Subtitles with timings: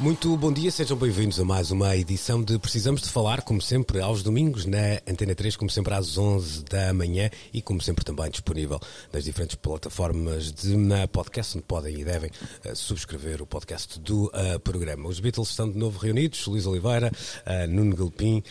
[0.00, 4.00] Muito bom dia, sejam bem-vindos a mais uma edição de Precisamos de Falar, como sempre,
[4.00, 8.28] aos domingos na Antena 3, como sempre às 11 da manhã e como sempre também
[8.28, 8.80] disponível
[9.12, 14.24] nas diferentes plataformas de na podcast, onde podem e devem uh, subscrever o podcast do
[14.26, 15.08] uh, programa.
[15.08, 17.12] Os Beatles estão de novo reunidos, Luís Oliveira,
[17.46, 18.42] uh, Nuno Galpim,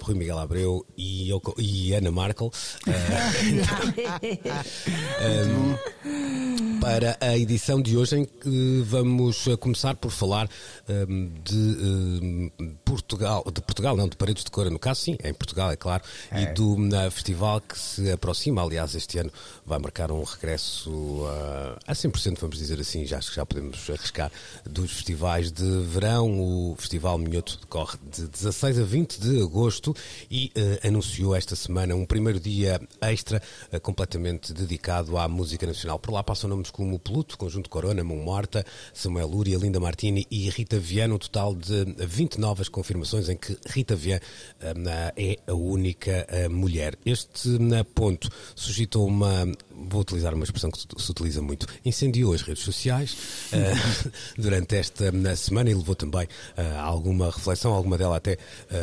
[0.00, 2.52] Rui Miguel Abreu e, eu, e Ana Markel.
[6.80, 10.59] para a edição de hoje em que vamos começar por falar um,
[11.44, 12.52] de
[12.84, 16.02] Portugal, de Portugal, não, de Paredes de Cora, no caso sim, em Portugal, é claro,
[16.30, 16.42] é.
[16.42, 16.76] e do
[17.10, 19.30] festival que se aproxima, aliás, este ano
[19.64, 23.88] vai marcar um regresso uh, a 100%, vamos dizer assim, já acho que já podemos
[23.88, 24.30] arriscar,
[24.64, 26.40] dos festivais de verão.
[26.40, 29.94] O Festival Minhoto decorre de 16 a 20 de agosto
[30.30, 35.98] e uh, anunciou esta semana um primeiro dia extra uh, completamente dedicado à música nacional.
[35.98, 40.49] Por lá passam nomes como Pluto, Conjunto Corona, Mão Morta, Samuel Lúria, Linda Martini e
[40.50, 44.20] Rita Viana, um total de 20 novas confirmações em que Rita Viana
[45.16, 46.96] é a única mulher.
[47.04, 47.58] Este
[47.94, 49.46] ponto suscitou uma
[49.88, 53.16] vou utilizar uma expressão que se utiliza muito, incendiou as redes sociais
[54.36, 58.36] durante esta semana e levou também a alguma reflexão, alguma dela até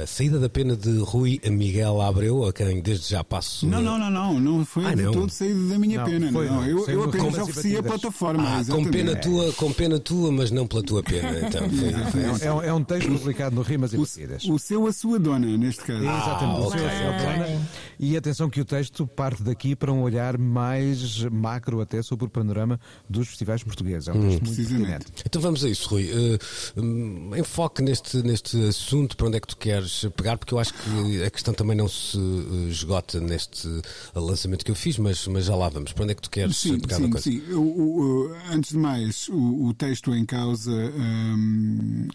[0.08, 3.68] saída da pena de Rui Miguel Abreu, a quem desde já passo.
[3.68, 5.12] Não, não, não, não, não foi ah, de não.
[5.12, 6.32] todo saída da minha não, pena.
[6.32, 6.66] Foi, não.
[6.66, 8.44] Eu, eu apenas ofereci a plataforma.
[8.60, 11.48] Ah, com pena, tua, com pena tua, mas não pela tua pena.
[11.48, 14.44] Então, foi, foi, é, um, é, um texto publicado no Rimas e Batidas.
[14.46, 16.08] O, o seu, a sua dona, neste caso.
[16.08, 16.68] Ah, exatamente, okay.
[16.68, 17.68] o seu, a sua dona.
[18.00, 22.30] E atenção que o texto parte daqui para um olhar mais macro até sobre o
[22.30, 24.08] panorama dos festivais portugueses.
[24.08, 25.06] É um texto hum, muito pertinente.
[25.26, 26.10] Então vamos a isso, Rui.
[26.12, 30.74] Uh, enfoque neste, neste assunto, para onde é que tu queres pegar, porque eu acho
[30.74, 33.68] que a questão também não se uh, esgota neste
[34.14, 35.94] lançamento que eu fiz, mas, mas já lá vamos.
[35.94, 37.24] Para onde é que tu queres sim, pegar sim, a coisa?
[37.24, 41.47] Sim, o, antes de mais, o, o texto em causa, um,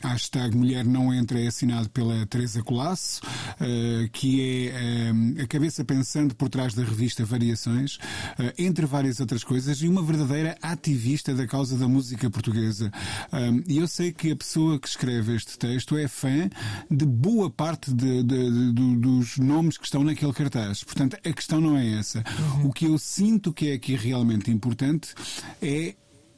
[0.02, 5.84] hashtag Mulher Não Entra, é assinado pela Teresa Colasso, uh, que é um, a cabeça
[5.84, 11.34] pensando por trás da revista Variações, uh, entre várias outras coisas, e uma verdadeira ativista
[11.34, 12.90] da causa da música portuguesa.
[13.32, 16.48] Um, e eu sei que a pessoa que escreve este texto é fã
[16.90, 20.84] de boa parte de, de, de, dos nomes que estão naquele cartaz.
[20.84, 22.22] Portanto, a questão não é essa.
[22.58, 22.68] Uhum.
[22.68, 25.14] O que eu sinto que é aqui realmente importante
[25.60, 25.94] é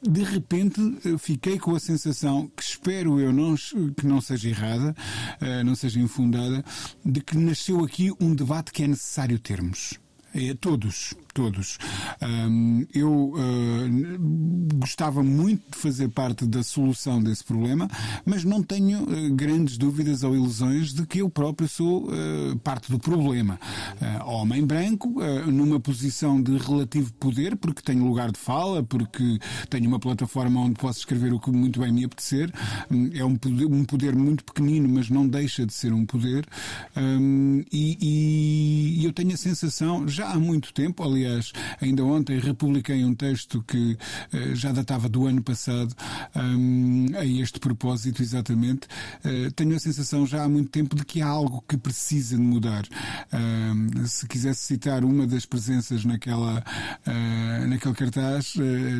[0.09, 0.79] de repente
[1.17, 4.95] fiquei com a sensação que espero eu não, que não seja errada,
[5.41, 6.63] uh, não seja infundada,
[7.03, 9.93] de que nasceu aqui um debate que é necessário termos.
[10.33, 11.77] É, todos, todos.
[12.21, 17.89] Um, eu uh, gostava muito de fazer parte da solução desse problema,
[18.25, 22.89] mas não tenho uh, grandes dúvidas ou ilusões de que eu próprio sou uh, parte
[22.89, 23.59] do problema.
[24.25, 29.37] homem branco, numa posição de relativo poder, porque tenho lugar de fala, porque
[29.69, 32.49] tenho uma plataforma onde posso escrever o que muito bem me apetecer.
[32.89, 36.45] Um, é um poder, um poder, muito pequenino, mas não deixa de ser um poder.
[36.95, 42.39] Um, e, e eu tenho a sensação, já há muito tempo, aliás, Aliás, ainda ontem
[42.39, 43.97] republiquei um texto que
[44.31, 45.95] uh, já datava do ano passado
[46.35, 48.87] um, a este propósito, exatamente.
[49.25, 52.41] Uh, tenho a sensação já há muito tempo de que há algo que precisa de
[52.43, 52.83] mudar.
[53.33, 56.63] Um, se quisesse citar uma das presenças naquela,
[57.07, 58.53] uh, naquele cartaz,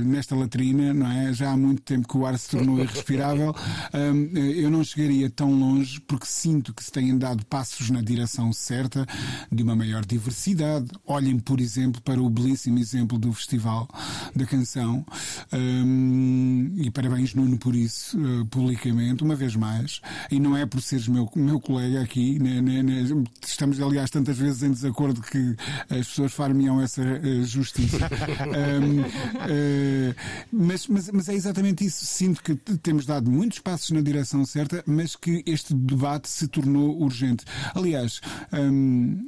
[0.06, 1.31] nesta latrina, não é?
[1.31, 3.53] Já há muito tempo que o ar se tornou irrespirável.
[3.94, 8.52] Um, eu não chegaria tão longe porque sinto que se têm dado passos na direção
[8.52, 9.06] certa
[9.52, 10.88] de uma maior diversidade.
[11.06, 13.90] Olhem, por exemplo, para para o belíssimo exemplo do Festival
[14.34, 15.06] da Canção.
[15.52, 20.00] Um, e parabéns, Nuno, por isso, uh, publicamente, uma vez mais.
[20.31, 23.04] E não é por seres meu, meu colega aqui, né, né, né,
[23.45, 25.57] estamos, aliás, tantas vezes em desacordo que
[25.89, 27.98] as pessoas far-me-ão essa uh, justiça.
[28.48, 29.06] um, uh,
[29.50, 30.16] eh,
[30.54, 32.06] mas, mas, mas é exatamente isso.
[32.06, 36.98] Sinto que temos dado muitos passos na direção certa, mas que este debate se tornou
[37.01, 37.44] urgente.
[37.74, 38.22] Aliás,
[38.54, 39.25] um,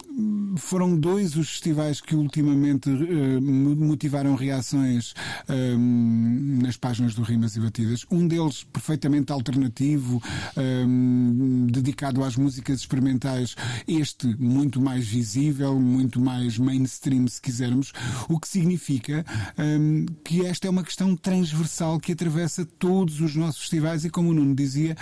[0.56, 7.60] foram dois os festivais que ultimamente uh, motivaram reações uh, nas páginas do Rimas e
[7.60, 8.06] Batidas.
[8.12, 10.22] Um deles perfeitamente alternativo,
[10.58, 13.56] um, dedicado às músicas experimentais.
[13.88, 17.92] Este muito mais visível, muito mais mainstream, se quisermos.
[18.30, 19.26] O que significa
[19.58, 24.30] um, que esta é uma questão transversal que atravessa todos os nossos festivais e, como
[24.30, 24.96] o Nuno dizia,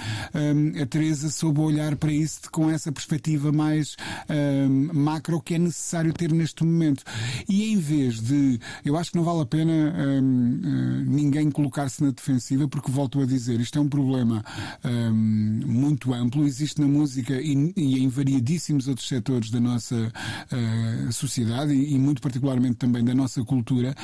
[0.81, 3.95] a Teresa soube olhar para isso com essa perspectiva mais
[4.93, 7.03] macro que é necessário ter neste momento.
[7.47, 8.59] E em vez de.
[8.83, 13.21] Eu acho que não vale a pena hum, hum, ninguém colocar-se na defensiva, porque volto
[13.21, 14.43] a dizer, isto é um problema
[14.83, 21.11] hum, muito amplo, existe na música e, e, em variadíssimos outros setores da nossa uh,
[21.11, 23.95] sociedade e, e, muito particularmente também da nossa cultura.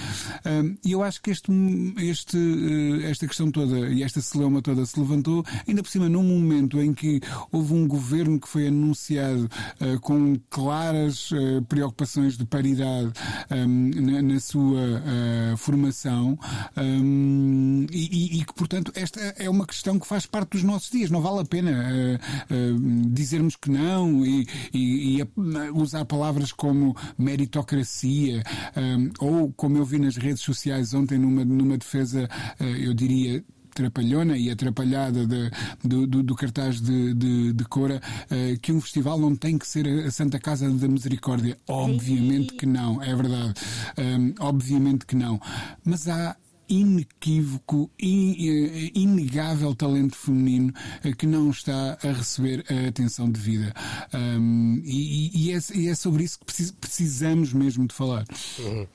[0.84, 1.52] E eu acho que este,
[1.98, 6.24] este, uh, esta questão toda e esta celeuma toda se levantou, ainda por cima, num
[6.24, 7.22] momento em que
[7.52, 9.50] houve um governo que foi anunciado
[9.80, 11.30] uh, com claras
[11.68, 13.12] preocupações de paridade
[13.52, 16.38] um, na, na, sua uh, formação
[16.78, 21.10] um, e, e, que, portanto, esta é uma questão que faz parte dos nossos dias.
[21.10, 25.28] Não vale a pena uh, uh, dizermos que não e, e, e,
[25.74, 28.44] usar palavras como meritocracia
[28.76, 34.38] um, ou, como eu vi nas redes sociais ontem, numa, numa defesa, eu diria, trapalhona
[34.38, 35.52] e atrapalhada de,
[35.84, 39.68] do, do, do, cartaz de, de, de Cora uh, que um festival não tem que
[39.68, 41.58] ser a Santa Casa da Misericórdia.
[41.68, 43.54] Obviamente que não, é verdade.
[43.98, 45.40] Um, obviamente que não.
[45.84, 46.36] Mas há
[46.72, 53.74] inequívoco, eh, inegável talento feminino eh, que não está a receber a atenção devida.
[54.14, 56.46] Um, e, e, é, e, é, sobre isso que
[56.80, 58.26] precisamos mesmo de falar.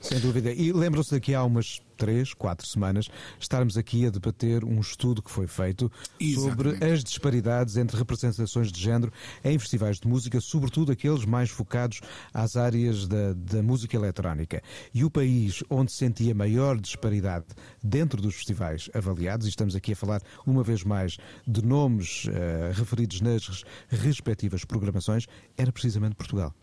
[0.01, 0.51] Sem dúvida.
[0.51, 3.09] E lembram-se daqui há umas três, quatro semanas,
[3.39, 6.35] estarmos aqui a debater um estudo que foi feito Exatamente.
[6.35, 9.11] sobre as disparidades entre representações de género
[9.43, 12.01] em festivais de música, sobretudo aqueles mais focados
[12.33, 14.61] às áreas da, da música eletrónica.
[14.93, 17.45] E o país onde se sentia maior disparidade
[17.83, 22.71] dentro dos festivais avaliados, e estamos aqui a falar uma vez mais de nomes uh,
[22.73, 25.25] referidos nas respectivas programações,
[25.57, 26.53] era precisamente Portugal.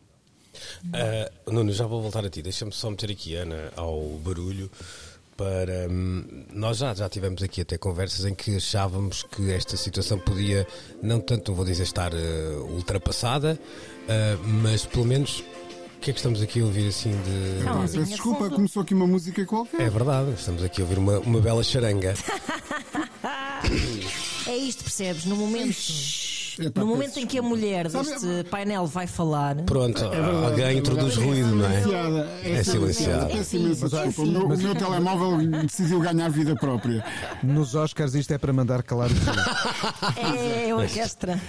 [0.85, 2.41] Uh, Nuno, já vou voltar a ti.
[2.41, 4.71] Deixa-me só meter aqui, Ana, ao barulho
[5.37, 5.89] para.
[5.91, 10.67] Hum, nós já, já tivemos aqui até conversas em que achávamos que esta situação podia,
[11.03, 12.17] não tanto, vou dizer estar uh,
[12.71, 13.59] ultrapassada,
[14.03, 15.45] uh, mas pelo menos.
[15.97, 17.65] O que é que estamos aqui a ouvir assim de.
[17.65, 19.81] Não, Peço desculpa, começou aqui uma música qualquer.
[19.81, 22.13] É verdade, estamos aqui a ouvir uma, uma bela charanga.
[24.47, 25.25] é isto, percebes?
[25.25, 26.34] No momento.
[26.59, 29.57] Epá, no momento em que a mulher deste painel vai falar.
[29.65, 31.83] Pronto, é alguém introduz ruído, não é?
[32.45, 33.27] É, é silenciado.
[33.33, 34.23] Peço imensa desculpa.
[34.23, 37.05] O meu, o meu telemóvel decidiu ganhar vida própria.
[37.43, 39.45] Nos Oscars isto é para mandar calar o ruído.
[40.17, 41.41] É, é orquestra.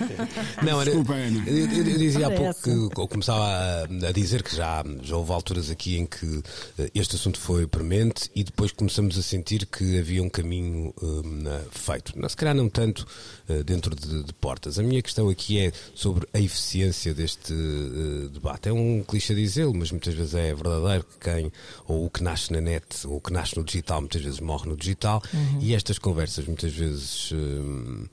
[0.62, 1.44] Não, era, Desculpa, Ana.
[1.48, 5.16] Eu, eu, eu dizia há pouco que eu começava a, a, dizer que já, já
[5.16, 6.42] houve alturas aqui em que
[6.78, 11.44] eh, este assunto foi premente e depois começamos a sentir que havia um caminho um,
[11.72, 12.14] feito.
[12.18, 13.06] Não, se calhar não tanto
[13.50, 14.80] uh, dentro de, de portas.
[14.80, 18.70] A minha minha questão aqui é sobre a eficiência deste uh, debate.
[18.70, 21.52] É um clichê dizê-lo, mas muitas vezes é verdadeiro que quem,
[21.88, 24.70] ou o que nasce na net, ou o que nasce no digital, muitas vezes morre
[24.70, 25.60] no digital, uhum.
[25.62, 27.32] e estas conversas muitas vezes.
[27.32, 28.10] Uh,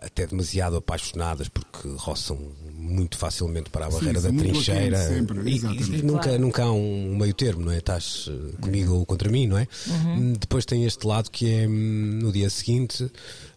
[0.00, 2.38] até demasiado apaixonadas porque roçam
[2.72, 6.38] muito facilmente para a barreira Sim, da trincheira sempre, e, e nunca, claro.
[6.38, 7.78] nunca há um meio termo, não é?
[7.78, 8.30] Estás
[8.60, 9.66] comigo ou contra mim, não é?
[9.86, 10.34] Uhum.
[10.34, 13.10] Depois tem este lado que é hum, no dia seguinte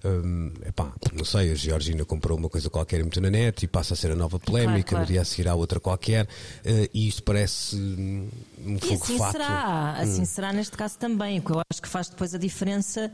[0.04, 3.68] um, epá, não sei, a Georgina comprou uma coisa qualquer e meteu na net e
[3.68, 5.06] passa a ser a nova polémica, claro, claro.
[5.06, 9.18] no dia a seguir há outra qualquer, uh, e isto parece um fogo e assim
[9.18, 9.32] fato.
[9.34, 10.26] será, assim hum.
[10.26, 11.40] será neste caso também.
[11.40, 13.12] O que eu acho que faz depois a diferença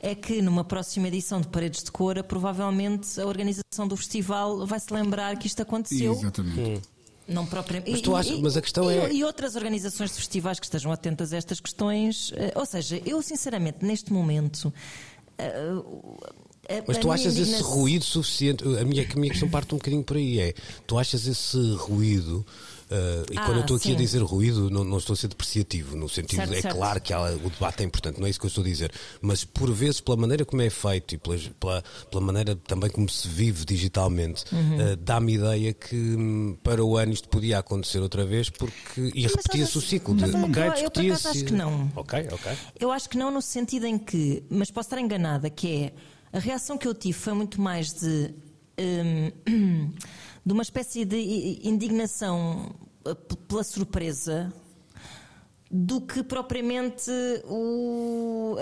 [0.00, 4.78] é que numa próxima edição de Paredes de Cora, provavelmente a organização do festival vai
[4.78, 6.12] se lembrar que isto aconteceu.
[6.12, 6.60] Exatamente.
[6.60, 6.80] Hum.
[7.28, 7.90] Não propriamente.
[7.90, 9.12] Mas, tu achas, mas a questão e, é.
[9.12, 12.32] E outras organizações de festivais que estejam atentas a estas questões.
[12.36, 14.72] Eh, ou seja, eu sinceramente, neste momento,
[16.86, 18.64] mas tu achas esse ruído suficiente?
[18.64, 20.54] A minha, a minha questão parte um bocadinho por aí: é
[20.86, 22.44] tu achas esse ruído
[22.88, 25.26] Uh, e ah, quando eu estou aqui a dizer ruído, não, não, estou a ser
[25.26, 26.76] depreciativo, no sentido, certo, é certo.
[26.76, 28.92] claro que há, o debate é importante, não é isso que eu estou a dizer,
[29.20, 33.08] mas por vezes, pela maneira como é feito e pela, pela, pela maneira também como
[33.08, 34.92] se vive digitalmente, uhum.
[34.92, 39.26] uh, dá-me ideia que hum, para o ano isto podia acontecer outra vez porque e
[39.26, 40.14] repetia-se o ciclo.
[40.14, 41.90] De, mas, okay, eu, eu por acaso acho que não.
[41.96, 42.52] Ok, ok.
[42.78, 45.92] Eu acho que não, no sentido em que, mas posso estar enganada, que é
[46.32, 48.34] a reação que eu tive foi muito mais de.
[48.78, 49.90] Um,
[50.46, 52.72] de uma espécie de indignação
[53.04, 53.14] eh,
[53.48, 54.52] pela surpresa
[55.68, 57.10] do que propriamente
[57.46, 58.56] o,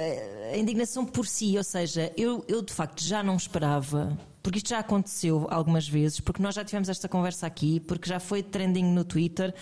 [0.50, 1.58] a indignação por si.
[1.58, 6.20] Ou seja, eu, eu de facto já não esperava, porque isto já aconteceu algumas vezes,
[6.20, 9.54] porque nós já tivemos esta conversa aqui, porque já foi trending no Twitter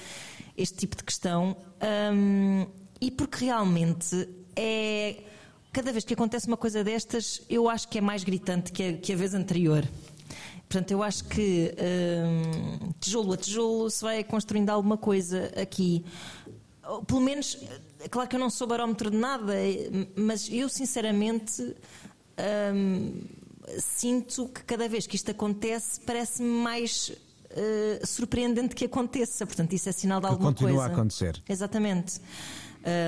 [0.56, 1.56] este tipo de questão,
[2.14, 2.66] um,
[3.00, 5.24] e porque realmente é
[5.72, 8.92] cada vez que acontece uma coisa destas, eu acho que é mais gritante que a,
[8.92, 9.84] que a vez anterior.
[10.72, 11.74] Portanto, eu acho que
[12.24, 16.02] hum, tijolo a tijolo se vai construindo alguma coisa aqui.
[17.06, 17.58] Pelo menos,
[18.00, 19.52] é claro que eu não sou barómetro de nada,
[20.16, 21.76] mas eu sinceramente
[22.74, 23.20] hum,
[23.78, 29.44] sinto que cada vez que isto acontece parece-me mais uh, surpreendente que aconteça.
[29.44, 30.88] Portanto, isso é sinal de alguma continua coisa.
[30.88, 31.42] Continua a acontecer.
[31.46, 32.18] Exatamente.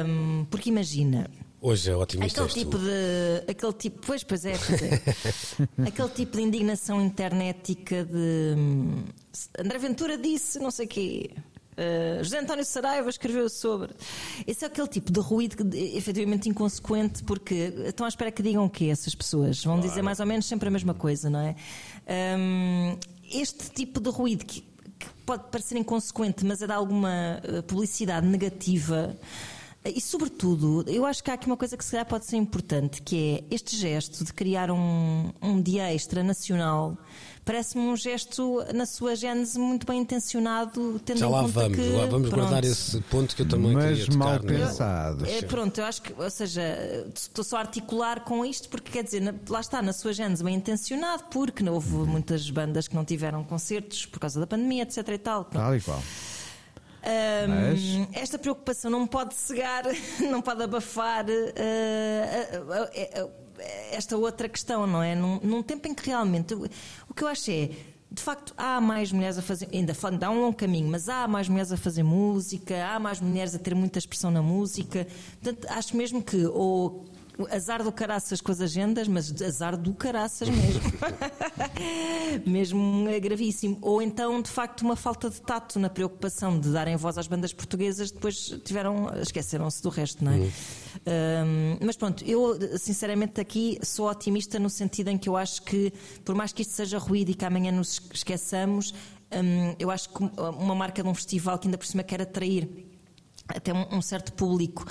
[0.06, 1.30] Um, porque imagina.
[1.66, 2.44] Hoje é otimista.
[2.44, 3.50] Aquele tipo de.
[3.50, 4.06] Aquele tipo.
[4.06, 5.00] Pois, pois é, pois é.
[5.88, 8.54] aquele tipo de indignação internetica de.
[8.54, 9.04] Hum,
[9.58, 11.30] André Ventura disse não sei o quê.
[11.72, 13.94] Uh, José António Saraiva escreveu sobre.
[14.46, 18.66] Esse é aquele tipo de ruído que, efetivamente inconsequente, porque estão à espera que digam
[18.66, 19.64] o quê essas pessoas?
[19.64, 19.88] Vão claro.
[19.88, 21.56] dizer mais ou menos sempre a mesma coisa, não é?
[22.38, 22.98] Um,
[23.32, 28.26] este tipo de ruído que, que, pode parecer inconsequente, mas é de alguma eh, publicidade
[28.26, 29.16] negativa.
[29.84, 33.02] E, sobretudo, eu acho que há aqui uma coisa que se calhar pode ser importante,
[33.02, 36.96] que é este gesto de criar um, um dia extra nacional
[37.44, 41.76] parece-me um gesto, na sua gênese, muito bem intencionado, tendo Já em lá conta vamos,
[41.76, 44.38] que, lá vamos pronto, guardar esse ponto que eu também Mas queria mal é?
[44.38, 45.26] pensado.
[45.26, 46.62] é, pronto, eu acho que, ou seja,
[47.14, 50.42] estou só a articular com isto porque quer dizer, na- lá está, na sua gênese
[50.42, 54.84] bem intencionado, porque não houve muitas bandas que não tiveram concertos por causa da pandemia,
[54.84, 55.44] etc e tal.
[55.44, 55.62] Pronto.
[55.62, 56.02] Tal e qual.
[57.06, 59.84] Ahm, Mas- Esta preocupação não pode cegar,
[60.30, 63.28] não pode abafar ah, ah, ah,
[63.92, 65.14] esta outra questão, não é?
[65.14, 66.64] Num, num tempo em que realmente o
[67.08, 67.70] o que eu acho é.
[68.10, 71.26] De facto, há mais mulheres a fazer, ainda falando, há um longo caminho, mas há
[71.26, 75.04] mais mulheres a fazer música, há mais mulheres a ter muita expressão na música.
[75.42, 77.04] Portanto, acho mesmo que, ou
[77.50, 80.82] azar do caraças com as agendas, mas azar do caraças mesmo.
[82.46, 83.78] mesmo é gravíssimo.
[83.82, 87.52] Ou então, de facto, uma falta de tato na preocupação de darem voz às bandas
[87.52, 90.36] portuguesas, depois tiveram, esqueceram-se do resto, não é?
[90.36, 95.92] Hum, mas pronto, eu sinceramente aqui sou otimista no sentido em que eu acho que,
[96.24, 98.94] por mais que isto seja ruído e que amanhã nos esqueçamos,
[99.32, 102.68] hum, eu acho que uma marca de um festival que ainda por cima quer atrair
[103.48, 104.86] até um, um certo público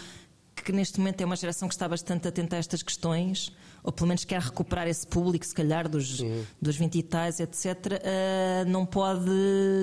[0.64, 3.52] que neste momento é uma geração que está bastante atenta a estas questões,
[3.84, 6.22] ou pelo menos quer recuperar esse público, se calhar, dos,
[6.62, 9.30] dos 20 e tais, etc., ah, não pode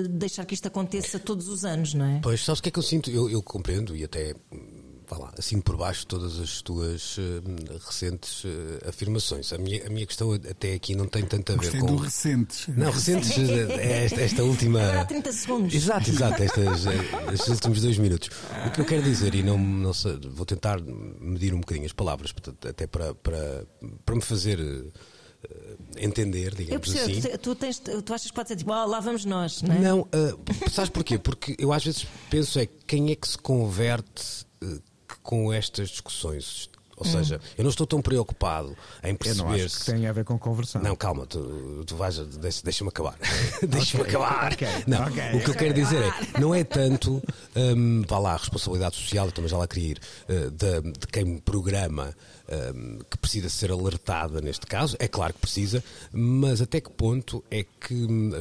[0.09, 2.19] deixar que isto aconteça todos os anos, não é?
[2.21, 3.09] Pois, sabes o que é que eu sinto?
[3.11, 4.35] Eu, eu compreendo e até,
[5.11, 9.51] vá lá, assim por baixo todas as tuas hum, recentes eh, afirmações.
[9.51, 11.87] A minha, a minha questão até aqui não tem tanto a ver Gostei com.
[11.87, 12.67] do recentes.
[12.69, 14.81] Não, recentes, é esta, esta última.
[14.81, 15.73] Agora há 30 segundos.
[15.73, 18.29] Exato, exato, estas, eh, estes últimos dois minutos.
[18.67, 21.93] O que eu quero dizer, e não, não sei, vou tentar medir um bocadinho as
[21.93, 23.65] palavras, portanto, até para, para,
[24.05, 27.37] para me fazer eh, entender, Eu digamos percebo, assim.
[27.37, 29.79] tu, tens, tu achas que pode ser tipo, ah, lá vamos nós, não é?
[29.79, 31.17] Não, ah, sabes porquê?
[31.17, 34.79] Porque eu às vezes penso é quem é que se converte eh,
[35.23, 36.69] com estas discussões.
[36.97, 39.91] Ou seja, eu não estou tão preocupado em perceber acho que se.
[39.91, 40.83] tem a ver com conversão.
[40.83, 42.15] Não, calma, tu, tu vais.
[42.19, 43.17] deixa- Deixa-me acabar.
[43.67, 44.53] Deixa-me acabar.
[44.53, 47.19] ok, não, ok, o que eu quero dizer é, não é tanto,
[47.55, 49.99] hum, vá lá, a responsabilidade social, eu também já lá queria ir,
[50.29, 52.15] eh, de, de quem programa
[53.09, 57.63] que precisa ser alertada neste caso, é claro que precisa, mas até que ponto é
[57.63, 58.31] que, hum,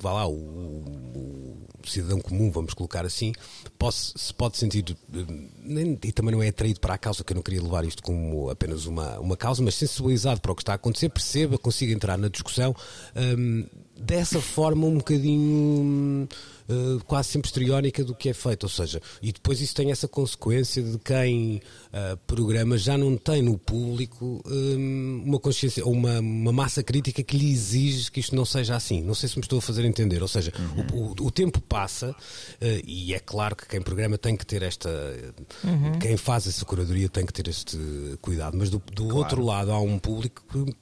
[0.00, 3.32] vá lá, o, o cidadão comum, vamos colocar assim,
[3.78, 7.32] posse- se pode sentir, hum, nem- e também não é atraído para a causa, que
[7.32, 10.62] eu não queria levar isto como apenas uma, uma causa, mas sensibilizado para o que
[10.62, 12.74] está a acontecer, perceba, consiga entrar na discussão
[13.16, 13.66] hum,
[14.00, 16.28] dessa forma um bocadinho
[16.68, 20.06] eh, quase sempre histriónica do que é feito, ou seja, e depois isso tem essa
[20.06, 21.60] consequência de quem
[21.92, 27.22] ah, programa já não tem no público hum, uma consciência ou uma, uma massa crítica
[27.22, 29.02] que lhe exige que isto não seja assim.
[29.02, 30.52] Não sei se me estou a fazer entender, ou seja,
[30.92, 32.14] o, o- o tempo passa
[32.60, 34.88] eh, e é claro que quem programa tem que ter esta.
[36.00, 37.76] Quem faz essa curadoria tem que ter este
[38.20, 40.74] cuidado, mas do, do outro lado há um público que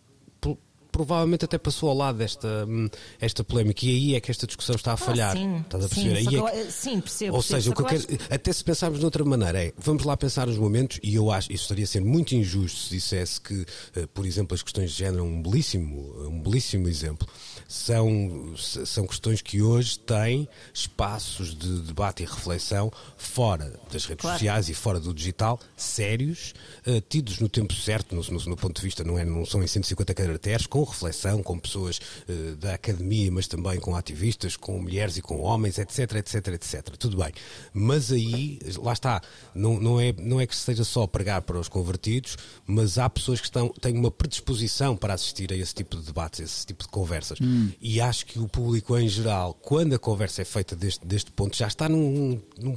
[0.96, 2.88] provavelmente até passou ao lado desta hum,
[3.20, 5.32] esta polémica e aí é que esta discussão está a falhar.
[5.36, 6.16] Ah, sim, Estás a sim, perceber?
[6.16, 7.36] Aí é que sim, percebo.
[7.36, 10.56] ou seja, que quero, até se pensarmos de outra maneira, é vamos lá pensar nos
[10.56, 14.24] momentos, e eu acho isso estaria a ser muito injusto se dissesse que, eh, por
[14.24, 17.28] exemplo, as questões de género, um belíssimo, um belíssimo exemplo,
[17.68, 24.38] são, são questões que hoje têm espaços de debate e reflexão fora das redes Claro.
[24.38, 26.54] sociais e fora do digital, sérios,
[26.86, 29.62] eh, tidos no tempo certo, no, no- no ponto de vista, não, é, não são
[29.62, 34.80] em 150 caracteres, com reflexão, com pessoas eh, da academia, mas também com ativistas, com
[34.80, 36.96] mulheres e com homens, etc, etc, etc.
[36.96, 37.32] Tudo bem.
[37.72, 39.20] Mas aí, lá está,
[39.54, 43.40] não, não, é, não é que seja só pregar para os convertidos, mas há pessoas
[43.40, 46.84] que estão, têm uma predisposição para assistir a esse tipo de debates, a esse tipo
[46.84, 47.38] de conversas.
[47.80, 51.56] E acho que o público em geral, quando a conversa é feita deste, deste ponto,
[51.56, 52.76] já está num- num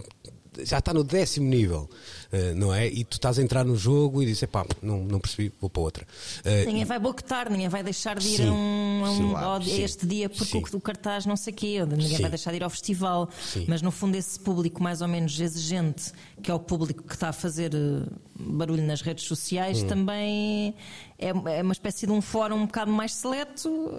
[0.63, 1.87] já está no décimo nível,
[2.31, 2.87] uh, não é?
[2.87, 5.81] E tu estás a entrar no jogo e dizes, pá, não, não percebi, vou para
[5.81, 6.07] outra.
[6.39, 9.65] Uh, ninguém vai boicotar, ninguém vai deixar de ir sim, a, um, a, um, a
[9.65, 12.21] este dia porque o, o, cartaz não sei o quê, ninguém sim.
[12.21, 13.65] vai deixar de ir ao festival, sim.
[13.67, 17.29] mas no fundo esse público mais ou menos exigente, que é o público que está
[17.29, 17.71] a fazer
[18.39, 19.87] barulho nas redes sociais, hum.
[19.87, 20.73] também
[21.17, 23.91] é, é, uma espécie de um fórum um bocado mais seleto,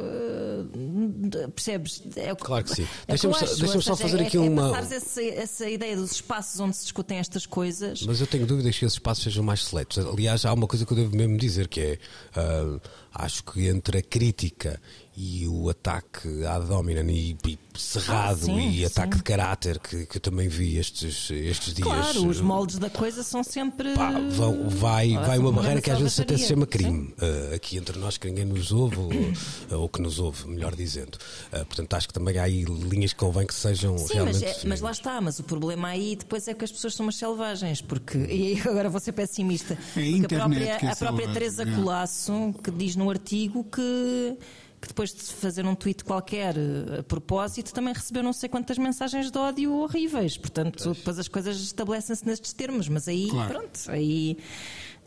[1.55, 2.03] percebes?
[2.17, 2.89] É, claro que sim.
[3.07, 4.75] É Deixa-me só, deixa só fazer é, aqui uma.
[4.79, 8.03] É essa, essa ideia dos espaços onde se discutem estas coisas.
[8.03, 9.99] Mas eu tenho dúvidas que esses espaços sejam mais seletos.
[9.99, 11.99] Aliás, há uma coisa que eu devo mesmo dizer que é.
[12.39, 12.81] Uh,
[13.15, 14.81] acho que entre a crítica
[15.23, 20.07] e o ataque à Dominan e, e cerrado ah, sim, e ataque de caráter que,
[20.07, 21.87] que eu também vi estes, estes dias.
[21.87, 23.95] Claro, os moldes da coisa são sempre.
[23.95, 27.77] Pá, vão, vai vai uma barreira que às vezes até se chama crime uh, aqui
[27.77, 29.11] entre nós que ninguém nos ouve ou,
[29.83, 31.19] ou que nos ouve, melhor dizendo.
[31.53, 34.43] Uh, portanto, acho que também há aí linhas que convém que sejam sim, realmente.
[34.43, 37.05] Mas, é, mas lá está, mas o problema aí depois é que as pessoas são
[37.05, 38.19] umas selvagens, porque.
[38.41, 39.75] E agora vou ser pessimista.
[39.75, 41.75] É porque a, a própria, é a própria Teresa é.
[41.75, 44.39] Colasso, que diz no artigo que
[44.81, 48.79] que depois de fazer um tweet qualquer eh, a propósito, também recebeu não sei quantas
[48.79, 50.39] mensagens de ódio horríveis.
[50.39, 50.97] Portanto, pois.
[50.97, 53.55] depois as coisas estabelecem-se nestes termos, mas aí, claro.
[53.55, 54.39] pronto, aí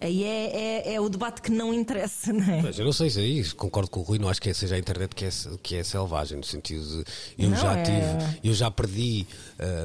[0.03, 2.61] Aí é, é, é, o debate que não interessa, não é?
[2.61, 4.53] Mas eu não sei se é isso, concordo com o Rui, não acho que é,
[4.53, 5.29] seja a internet que é,
[5.61, 7.05] que é selvagem, no sentido de
[7.37, 7.83] eu não, já é...
[7.83, 9.25] tive, eu já perdi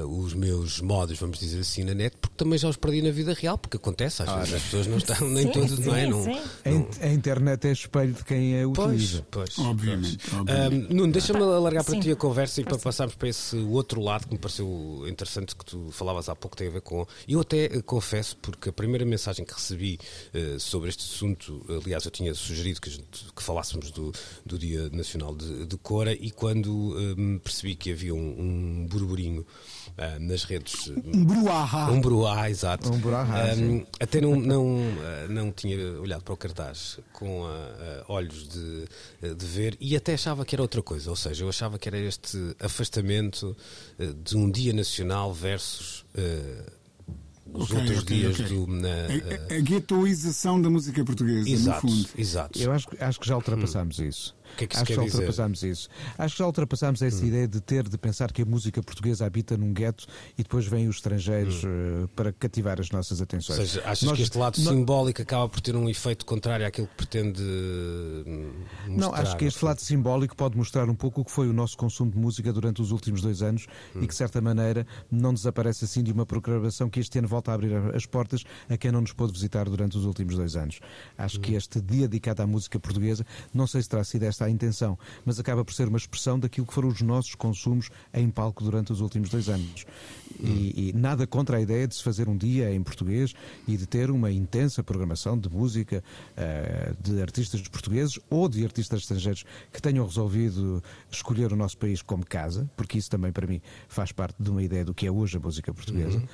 [0.03, 3.13] uh, os meus modos, vamos dizer assim, na net, porque também já os perdi na
[3.13, 5.85] vida real, porque acontece, às ah, vezes as pessoas não estão, nem sim, todos, sim,
[5.85, 6.07] não é?
[6.09, 6.89] Não, não...
[7.01, 9.25] A internet é espelho de quem a utiliza.
[9.31, 9.67] Pois, pois.
[9.69, 10.19] Obviamente.
[10.35, 10.93] obviamente.
[10.93, 12.01] Um, Nuno, deixa-me alargar para sim.
[12.01, 15.65] ti a conversa e para passarmos para esse outro lado que me pareceu interessante que
[15.65, 17.07] tu falavas há pouco, tem a ver com.
[17.29, 19.97] Eu até confesso, porque a primeira mensagem que recebi
[20.59, 21.65] sobre este assunto.
[21.85, 24.13] Aliás, eu tinha sugerido que, que falássemos do,
[24.45, 29.47] do Dia Nacional de, de Cora e quando um, percebi que havia um, um burburinho
[29.97, 30.89] uh, nas redes.
[30.89, 31.91] Um bruahá.
[31.91, 32.93] Um bruahá, exato.
[32.93, 34.79] Um bruahá, um, até não, não,
[35.29, 37.49] não tinha olhado para o cartaz com uh,
[38.09, 41.11] olhos de, de ver e até achava que era outra coisa.
[41.11, 43.57] Ou seja, eu achava que era este afastamento
[44.25, 46.05] de um Dia Nacional versus
[47.53, 48.57] os okay, outros okay, dias okay.
[48.57, 48.67] do.
[48.67, 52.09] Na, a, a, guetoização da música portuguesa, exato, no fundo.
[52.17, 52.59] Exato.
[52.59, 54.05] Eu acho, acho que já ultrapassamos hum.
[54.05, 54.37] isso.
[54.57, 55.89] Que é que Acho que já ultrapassamos isso.
[56.17, 57.29] Acho que já ultrapassamos essa hum.
[57.29, 60.07] ideia de ter, de pensar que a música portuguesa habita num gueto
[60.37, 62.05] e depois vêm os estrangeiros hum.
[62.05, 63.59] uh, para cativar as nossas atenções.
[63.59, 64.75] Ou seja, achas Nós, que este lado nós...
[64.75, 68.53] simbólico acaba por ter um efeito contrário àquilo que pretende hum,
[68.99, 69.17] mostrar?
[69.17, 71.77] Não, acho que este lado simbólico pode mostrar um pouco o que foi o nosso
[71.77, 73.99] consumo de música durante os últimos dois anos hum.
[73.99, 77.51] e que, de certa maneira, não desaparece assim de uma programação que este ano volta
[77.51, 80.81] a abrir as portas a quem não nos pôde visitar durante os últimos dois anos.
[81.17, 81.41] Acho hum.
[81.41, 84.99] que este dia dedicado à música portuguesa, não sei se terá sido esta a intenção,
[85.25, 88.93] mas acaba por ser uma expressão daquilo que foram os nossos consumos em palco durante
[88.93, 89.87] os últimos dois anos.
[90.41, 93.35] E, e, nada contra a ideia de se fazer um dia em português
[93.67, 96.03] e de ter uma intensa programação de música
[96.37, 102.03] uh, de artistas portugueses ou de artistas estrangeiros que tenham resolvido escolher o nosso país
[102.03, 105.11] como casa, porque isso também para mim faz parte de uma ideia do que é
[105.11, 106.19] hoje a música portuguesa.
[106.19, 106.27] Uhum.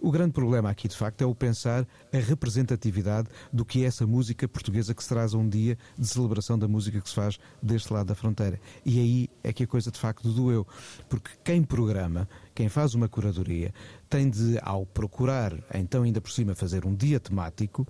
[0.00, 4.06] O grande problema aqui, de facto, é o pensar a representatividade do que é essa
[4.06, 7.38] música portuguesa que se traz a um dia de celebração da música que se faz
[7.62, 8.60] deste lado da fronteira.
[8.84, 10.66] E aí é que a coisa de facto doeu,
[11.08, 13.72] porque quem programa quem faz uma curadoria
[14.08, 17.86] tem de, ao procurar, então ainda por cima, fazer um dia temático,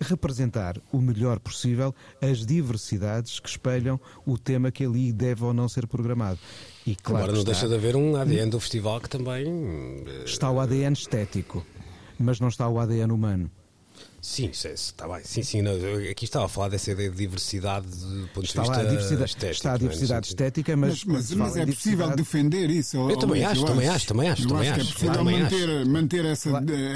[0.00, 5.68] representar o melhor possível as diversidades que espelham o tema que ali deve ou não
[5.68, 6.38] ser programado.
[6.86, 10.04] E claro Agora não está, deixa de haver um ADN do festival que também.
[10.24, 11.66] Está o ADN estético,
[12.18, 13.50] mas não está o ADN humano.
[14.26, 15.20] Sim, está bem.
[15.22, 15.62] Sim, sim.
[15.62, 15.72] Não,
[16.10, 19.30] aqui estava a falar dessa ideia de diversidade do ponto está de vista a diversidade,
[19.30, 19.52] estético.
[19.52, 21.04] Está a diversidade estética, mas.
[21.04, 22.96] Mas, mas, mas é possível defender isso.
[23.08, 24.48] Eu também acho, eu também acho, também acho.
[24.48, 25.88] Também acho, acho que é possível manter, acho.
[25.88, 26.50] manter essa,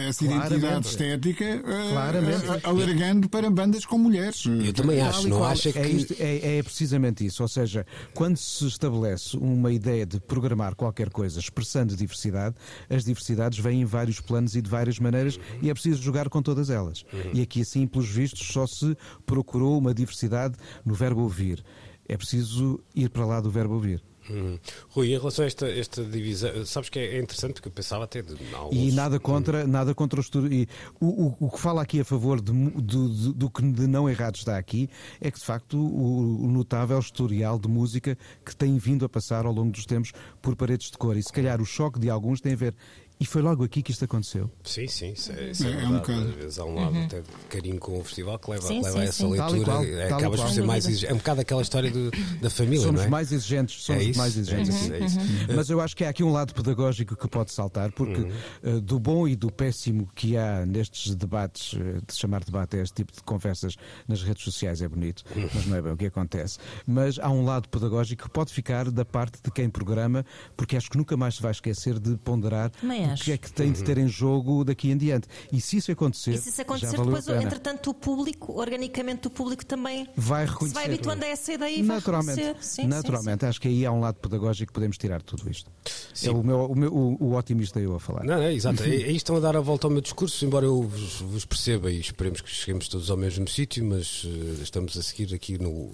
[0.09, 4.45] essa identidade estética uh, alargando para bandas com mulheres.
[4.47, 5.79] Eu também acho, não acho é que.
[5.79, 7.43] É, isto, é, é precisamente isso.
[7.45, 12.57] Ou seja, quando se estabelece uma ideia de programar qualquer coisa expressando diversidade,
[12.90, 16.43] as diversidades vêm em vários planos e de várias maneiras e é preciso jogar com
[16.43, 17.05] todas elas.
[17.12, 17.20] Uhum.
[17.33, 21.65] E aqui, assim, pelos vistos, só se procurou uma diversidade no verbo ouvir.
[22.09, 24.03] É preciso ir para lá do verbo ouvir.
[24.29, 24.59] Hum.
[24.91, 28.23] Rui, em relação a esta, esta divisão, sabes que é, interessante porque eu pensava até
[28.23, 28.77] de alguns...
[28.77, 29.69] E nada contra, hum.
[29.69, 30.53] nada contra o estudo.
[30.53, 30.69] E
[31.01, 34.09] o, o, o, que fala aqui a favor de, do, do, do, que de não
[34.09, 34.89] errado está aqui
[35.21, 39.47] é que, de facto, o, o, notável historial de música que tem vindo a passar
[39.47, 41.17] ao longo dos tempos por paredes de cor.
[41.17, 42.75] E se calhar o choque de alguns tem a ver
[43.23, 44.51] E foi logo aqui que isto aconteceu.
[44.65, 46.21] Sim, sim, isso é, isso é, É, é um bocado.
[46.23, 47.05] Às vezes há um lado Uhum.
[47.05, 49.65] até de carinho com o festival que leva, Sim, leva sim, a essa leitura.
[49.65, 51.13] qual, é, acabas por ser mais exigente.
[51.13, 53.11] É um bocado aquela história do- da família, Somos não é?
[53.11, 55.19] mais exigentes, somos É isso, mais exigentes é é isso.
[55.55, 58.33] Mas eu acho que há aqui um lado pedagógico que pode saltar, porque Uhum.
[58.63, 62.83] eh, do bom e do péssimo que há nestes debates, eh, de chamar debate a
[62.83, 63.77] este tipo de conversas
[64.09, 65.47] nas redes sociais é bonito, Uhum.
[65.55, 66.59] mas não é bem o que acontece.
[66.87, 70.25] Mas há um lado pedagógico que pode ficar da parte de quem programa,
[70.57, 72.73] porque acho que nunca mais se vai esquecer de ponderar
[73.14, 75.29] o que é que tem de ter em jogo daqui em diante.
[75.53, 79.64] E se isso acontecer, E se isso acontecer, depois, entretanto, o público, organicamente, o público
[79.64, 80.75] também vai se reconhecer.
[80.75, 82.64] vai habituando a essa ideia e vai naturalmente, reconhecer.
[82.64, 83.46] Sim, naturalmente.
[83.46, 85.70] Acho que aí há um lado pedagógico que podemos tirar de tudo isto.
[86.14, 86.29] Sim.
[86.29, 88.25] É o, meu, o, meu, o, o otimista eu a falar.
[88.25, 88.83] Não, não, exato.
[88.83, 92.01] Aí estão a dar a volta ao meu discurso, embora eu vos, vos perceba e
[92.01, 95.90] esperemos que cheguemos todos ao mesmo sítio, mas eh, estamos a seguir aqui no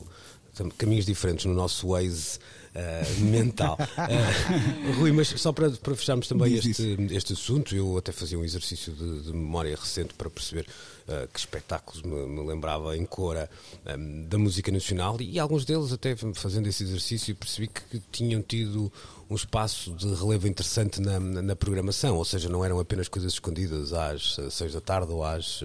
[0.79, 2.39] caminhos diferentes no nosso Waze
[2.77, 3.77] eh, mental.
[4.09, 8.39] Eh, Rui, mas só para, para fecharmos também Diz este, este assunto, eu até fazia
[8.39, 10.67] um exercício de, de memória recente para perceber
[11.09, 13.49] eh, que espetáculos me, me lembrava em cora
[13.85, 13.97] eh,
[14.29, 18.93] da música nacional e alguns deles, até fazendo esse exercício, percebi que tinham tido
[19.29, 23.33] um espaço de relevo interessante na, na, na programação, ou seja, não eram apenas coisas
[23.33, 25.63] escondidas às seis da tarde ou às,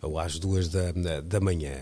[0.00, 1.74] ou às duas da- da manhã.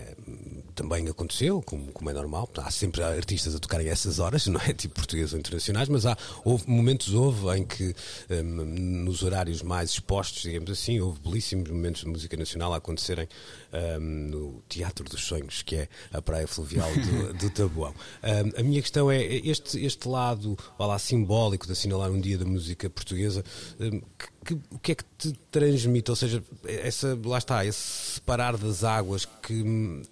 [0.77, 4.73] Também aconteceu, como, como é normal, há sempre artistas a tocarem essas horas, não é
[4.73, 7.95] tipo portugueses ou internacionais, mas há houve momentos houve em que
[8.29, 13.27] eh, nos horários mais expostos, digamos assim, houve belíssimos momentos de música nacional a acontecerem
[13.73, 17.95] eh, no Teatro dos Sonhos, que é a praia fluvial do, do Tabuão.
[18.21, 22.45] Eh, a minha questão é este, este lado, lá, simbólico de assinalar um dia da
[22.45, 23.43] música portuguesa,
[23.79, 26.11] que, que- o que é que te transmite?
[26.11, 30.03] Ou seja, essa, lá está, esse separar das águas que hum,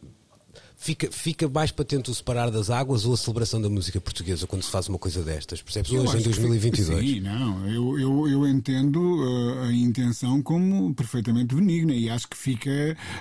[0.86, 4.62] fica, fica mais patente o separar das águas ou a celebração da música portuguesa quando
[4.64, 5.62] se faz uma coisa destas?
[5.62, 5.92] Percebes?
[5.92, 7.10] Eu Hoje, em acho que- 2022.
[7.10, 7.68] Sim, não.
[7.68, 12.70] Eu, eu, eu entendo uh, a intenção como perfeitamente benigna e acho que fica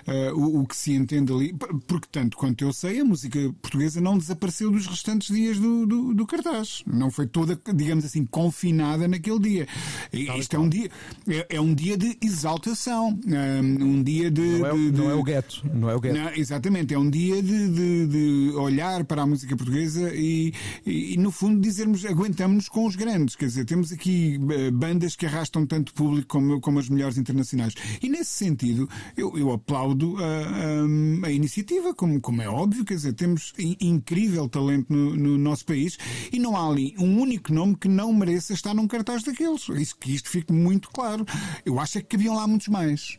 [0.07, 1.55] uh, o, o que se entende ali.
[1.87, 6.14] Porque, tanto quanto eu sei, a música portuguesa não desapareceu dos restantes dias do, do,
[6.14, 6.83] do cartaz.
[6.87, 9.68] Não foi toda, digamos assim, confinada naquele dia.
[10.12, 10.90] E Isto é um dia,
[11.29, 13.18] é, é um dia de exaltação.
[13.27, 14.40] Um, um dia de.
[14.42, 15.62] Não é, o- de- não de- é o gueto.
[15.72, 16.18] Não é o gueto.
[16.18, 20.53] não, exatamente, é um dia de, de- de olhar para a música portuguesa e,
[20.87, 25.17] e, e, no fundo dizermos aguentamos-nos com os grandes, quer dizer, temos aqui eh, bandas
[25.17, 27.75] que arrastam tanto público como, como as melhores internacionais.
[28.03, 32.95] E nesse sentido, eu, eu aplaudo a, a- a iniciativa, como, como é óbvio, quer
[32.95, 35.97] dizer, temos in- incrível talento no, no nosso país
[36.33, 39.69] e não há ali um único nome que não mereça estar num cartaz daqueles.
[39.71, 41.25] Isso, que isto fique muito claro.
[41.64, 43.19] Eu acho é que cabiam lá muitos mais.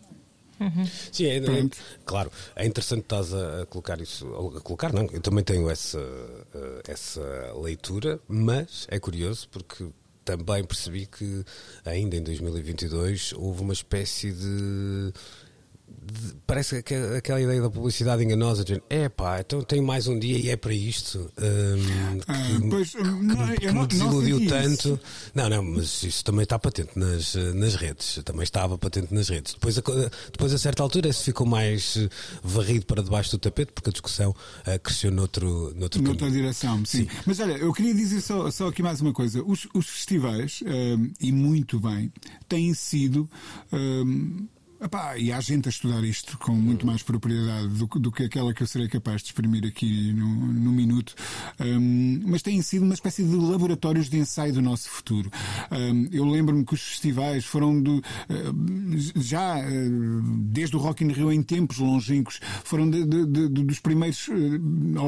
[1.12, 1.70] Sim, é, é-
[2.06, 4.26] claro, é interessante estás a, colocar isso,
[4.58, 6.00] a colocar não, eu também tenho essa,
[6.54, 9.86] eh, essa leitura, mas é curioso porque
[10.24, 11.44] também percebi que
[11.86, 15.14] ainda em 2022 houve uma espécie de-
[16.46, 20.38] parece que aquela ideia da publicidade enganosa de é pá, então tem mais um dia
[20.38, 24.48] e é para isto hum, que, Ah, pois, que não, que eu me não desiludiu
[24.48, 24.74] tanto.
[24.74, 25.00] isso.
[25.34, 28.20] Não, não, mas isso também está patente nas, nas redes.
[28.24, 29.54] Também estava patente nas redes.
[29.54, 29.82] Depois, a,
[30.32, 32.10] depois a certa altura, isso ficou mais eh,
[32.44, 36.42] varrido para debaixo do tapete, porque a discussão eh, cresceu noutro, noutro Noutra caminho.
[36.44, 37.08] direção, sim.
[37.26, 39.44] Mas olha, eu queria dizer só, só aqui mais uma coisa.
[39.44, 42.12] Os, os festivais, hum, e muito bem,
[42.48, 43.30] têm sido.
[43.74, 44.48] hum,
[44.82, 48.54] epá, e há gente a estudar isto com muito mais propriedade do, do que aquela
[48.54, 51.16] que eu serei capaz de exprimir aqui no, no minuto.
[51.60, 55.32] Hum, mas têm sido uma espécie de laboratórios de ensaio do nosso futuro.
[55.72, 61.12] Hum, eu lembro-me que os festivais foram do, hum, já hum, desde o Rock in
[61.12, 64.28] Rio em tempos longínquos, foram de- de- dos primeiros,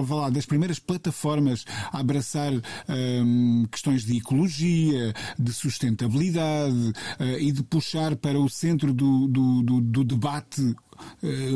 [0.04, 2.52] vá lá, das primeiras plataformas a abraçar
[3.24, 6.94] hum, questões de ecologia, de sustentabilidade
[7.40, 10.76] e de puxar para o centro do, do, do- do debate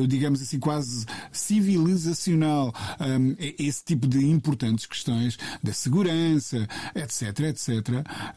[0.08, 7.70] digamos assim, quase civilizacional, hum, esse tipo de importantes questões da segurança, etc, etc.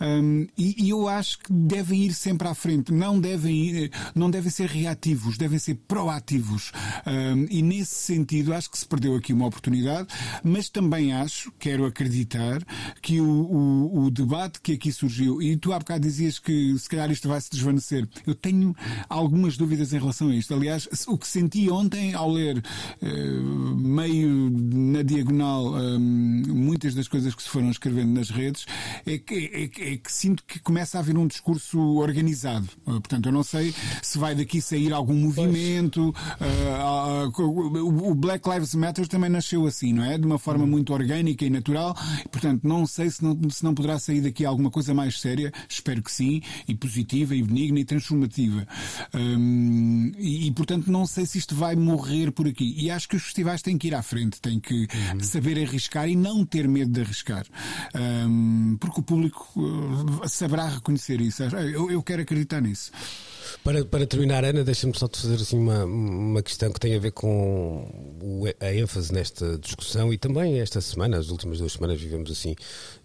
[0.01, 4.51] Hum, e, eu acho que devem ir sempre à frente, não devem ir, não devem
[4.51, 6.73] ser reativos, devem ser proativos.
[7.07, 10.09] Hum, e nesse sentido, acho que se perdeu aqui uma oportunidade,
[10.43, 12.63] mas também acho, quero acreditar,
[13.01, 16.89] que o, o, o debate que aqui surgiu, e tu há bocado dizias que se
[16.89, 18.75] calhar isto vai se desvanecer, eu tenho
[19.09, 20.55] algumas dúvidas em relação a isto.
[20.55, 25.99] Aliás, o que senti ontem ao ler uh, meio na diagonal um,
[26.49, 28.67] muitas das coisas que se foram escrevendo nas redes
[29.07, 32.69] é que, é, é que sinto que começa a haver um discurso organizado.
[32.87, 36.15] Uh, portanto, eu não sei se vai daqui sair algum movimento.
[36.41, 40.19] Uh, o Black Lives Matter também nasceu assim, não é?
[40.19, 41.97] De uma forma muito orgânica e natural.
[42.31, 45.53] Portanto, não sei se não, se não poderá sair daqui alguma coisa mais séria.
[45.69, 48.67] Espero que sim, e positiva, e benigna e transformativa.
[49.15, 52.75] Um, e, e, portanto, não sei se isto vai morrer por aqui.
[52.79, 55.21] E acho que os festivais têm que ir à frente, têm que uhum.
[55.21, 57.47] saber arriscar e não ter medo de arriscar.
[57.95, 61.43] Um, porque o público uh, saberá reconhecer isso.
[61.43, 62.91] Eu, eu quero acreditar nisso.
[63.63, 66.99] Para, para terminar, Ana, deixa-me só te fazer assim uma, uma questão que tem a
[66.99, 72.01] ver com o, a ênfase nesta discussão e também esta semana, as últimas duas semanas,
[72.01, 72.55] vivemos assim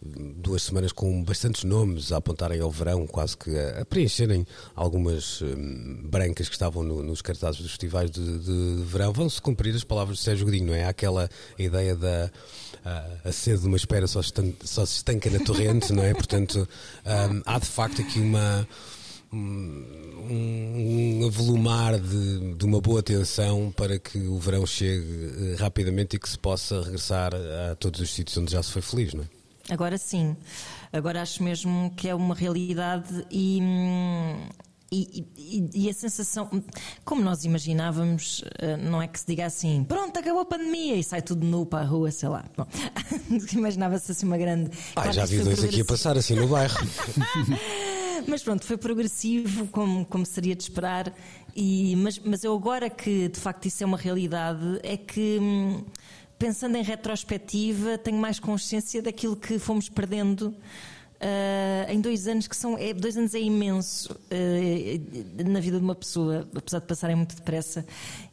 [0.02, 6.02] duas semanas com bastantes nomes a apontarem ao verão, quase que a, preencherem algumas hum,
[6.06, 9.12] brancas que estavam no, nos cartazes dos festivais de, de verão.
[9.12, 10.86] Vão-se cumprir as palavras de Sérgio Godinho, não é?
[10.86, 12.32] Aquela ideia da
[12.86, 16.14] a, a sede de uma espera só, só se estanca na torrente, não é?
[16.14, 16.68] Portanto,
[17.06, 18.68] um, há de facto aqui uma
[19.32, 26.16] um, um avolumar de, de, uma boa tensão para que o verão chegue eh, rapidamente
[26.16, 29.24] e que se possa regressar a todos os sítios onde já se foi feliz, não
[29.24, 29.39] é?
[29.70, 30.36] Agora sim.
[30.92, 33.60] Agora acho mesmo que é uma realidade e.
[34.92, 36.50] E, e, e, a sensação,
[37.06, 41.04] como nós imaginávamos, eh, não é que se diga assim, pronto, acabou a pandemia e
[41.04, 42.44] sai tudo nu para a rua, sei lá.
[43.54, 44.72] Imaginava-se assim uma grande.
[44.96, 46.76] Ah, já vi dois aqui a passar assim no bairro.
[48.28, 51.14] Mas pronto, foi progressivo, como, como seria de esperar.
[51.56, 55.84] E, mas, mas eu agora que de facto isso é uma realidade, é que hum,
[56.40, 60.56] pensando em retrospectiva, tenho mais consciência daquilo que fomos perdendo.
[61.22, 62.78] Uh, em dois anos, que são.
[62.78, 67.36] É, dois anos é imenso uh, na vida de uma pessoa, apesar de passarem muito
[67.36, 67.86] depressa.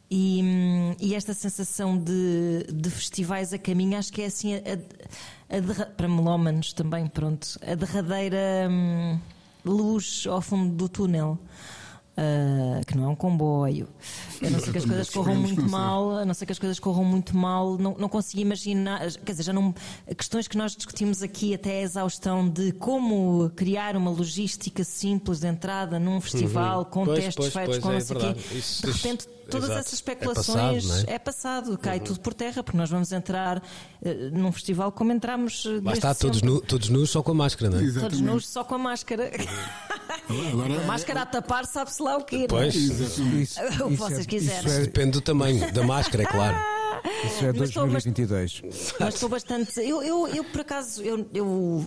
[0.09, 0.41] E,
[1.01, 5.85] e esta sensação de, de, festivais a caminho, acho que é assim, a, a, a,
[5.85, 8.69] para melómanos também, pronto, a derradeira.
[8.71, 9.19] Hum,
[9.67, 11.37] luz ao fundo do túnel.
[12.19, 13.87] Uh, que não é um comboio.
[14.43, 16.79] A não ser que as coisas corram muito mal, a não ser que as coisas
[16.79, 19.71] corram muito mal, não, não consigo imaginar, quer dizer, já não.
[20.17, 25.47] Questões que nós discutimos aqui até a exaustão de como criar uma logística simples de
[25.47, 26.85] entrada num festival uhum.
[26.85, 28.87] com pois, testes pois, feitos pois, com é não sei quê.
[28.87, 29.79] De repente todas Exato.
[29.79, 31.13] essas especulações é passado, é?
[31.13, 32.03] é passado, cai uhum.
[32.03, 35.65] tudo por terra, porque nós vamos entrar uh, num festival como entramos.
[35.83, 37.83] Lá está, todos, nu, todos nus só com a máscara, não é?
[37.83, 38.17] Exatamente.
[38.17, 39.31] Todos nus só com a máscara.
[40.51, 42.43] Agora, a máscara a tapar, sabe-se lá o quê.
[42.43, 42.47] É?
[42.47, 43.21] Pois, isso,
[43.83, 44.65] o que vocês é- quiserem.
[44.65, 46.57] Isso depende do tamanho da máscara, é claro.
[47.25, 48.61] Isso é 2022.
[48.99, 49.79] Mas estou bastante.
[49.79, 51.85] Eu, eu, eu por acaso, eu, eu uh,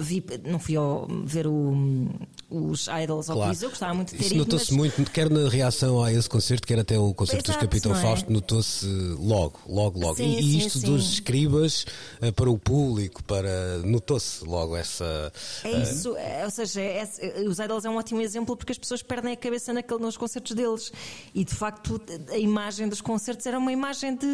[0.00, 2.08] vi, não fui ao, ver o,
[2.50, 3.56] os Idols ao claro.
[3.60, 4.96] eu gostava muito de ter Isso notou-se mas...
[4.96, 8.02] muito, quer na reação a esse concerto, quer até o concerto Exato, dos Capitão é?
[8.02, 8.86] Fausto, notou-se
[9.18, 10.16] logo, logo, logo.
[10.16, 10.86] Sim, e, sim, isto sim.
[10.86, 11.86] dos escribas
[12.20, 15.32] uh, para o público, para notou-se logo essa.
[15.64, 15.82] É uh...
[15.82, 17.08] isso, é, ou seja, é,
[17.46, 20.54] os Idols é um ótimo exemplo porque as pessoas perdem a cabeça naquele, nos concertos
[20.54, 20.92] deles.
[21.34, 24.26] E de facto, a imagem dos concertos era uma imagem de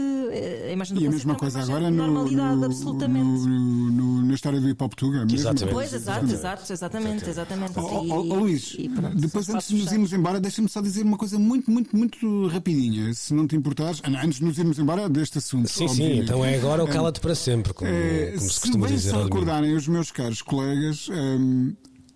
[0.69, 3.49] a imagem do e a mesma coisa agora no, normalidade, no, absolutamente.
[3.49, 5.27] No, no, na história do hip hop tuga.
[5.31, 5.73] Exatamente.
[5.73, 7.73] Pois, exato, exato, exatamente, exatamente.
[7.79, 11.03] Oh, oh, oh, Luís, e, pronto, depois antes de nos irmos embora, deixa-me só dizer
[11.03, 15.09] uma coisa muito, muito, muito rapidinha, se não te importares, antes de nos irmos embora
[15.09, 15.69] deste assunto.
[15.69, 19.11] Sim, sim, então é agora o cala-te para sempre, como, é, como se costuma dizer.
[19.11, 21.75] Se recordarem os meus caros colegas, um,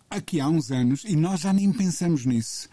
[0.09, 2.69] aqui há uns anos, e nós já nem pensamos nisso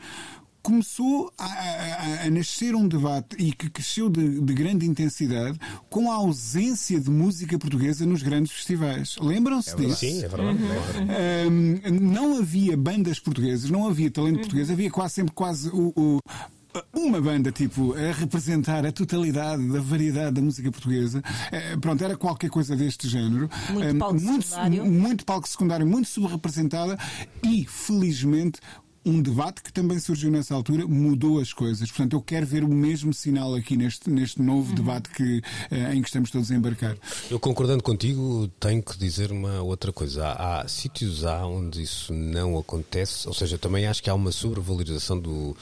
[0.67, 5.57] começou a, a, a, nascer um debate e que cresceu de, de, grande intensidade
[5.89, 9.15] com a ausência de música portuguesa nos grandes festivais.
[9.21, 9.95] Lembram-se é disso?
[9.95, 10.59] Sim, é verdade.
[10.61, 11.93] Uhum.
[11.93, 14.41] Um, não havia bandas portuguesas, não havia talento uhum.
[14.41, 16.19] português, havia quase sempre quase o, o
[16.93, 21.23] uma banda tipo a representar a totalidade da variedade da música portuguesa.
[21.49, 23.49] É, pronto, era qualquer coisa deste género.
[23.69, 24.85] Muito palco muito, secundário.
[24.85, 26.97] Muito palco secundário, muito subrepresentada
[27.41, 28.59] e, felizmente,
[29.07, 31.89] um debate que também surgiu nessa altura mudou as coisas.
[31.89, 34.75] Portanto, eu quero ver o mesmo sinal aqui neste, neste novo uhum.
[34.75, 35.37] debate que,
[35.71, 36.97] uh, em que estamos todos a embarcar.
[37.31, 40.27] Eu concordando contigo, tenho que dizer uma outra coisa.
[40.27, 44.31] Há, há sítios há onde isso não acontece, ou seja, também acho que há uma
[44.31, 45.55] sobrevalorização do,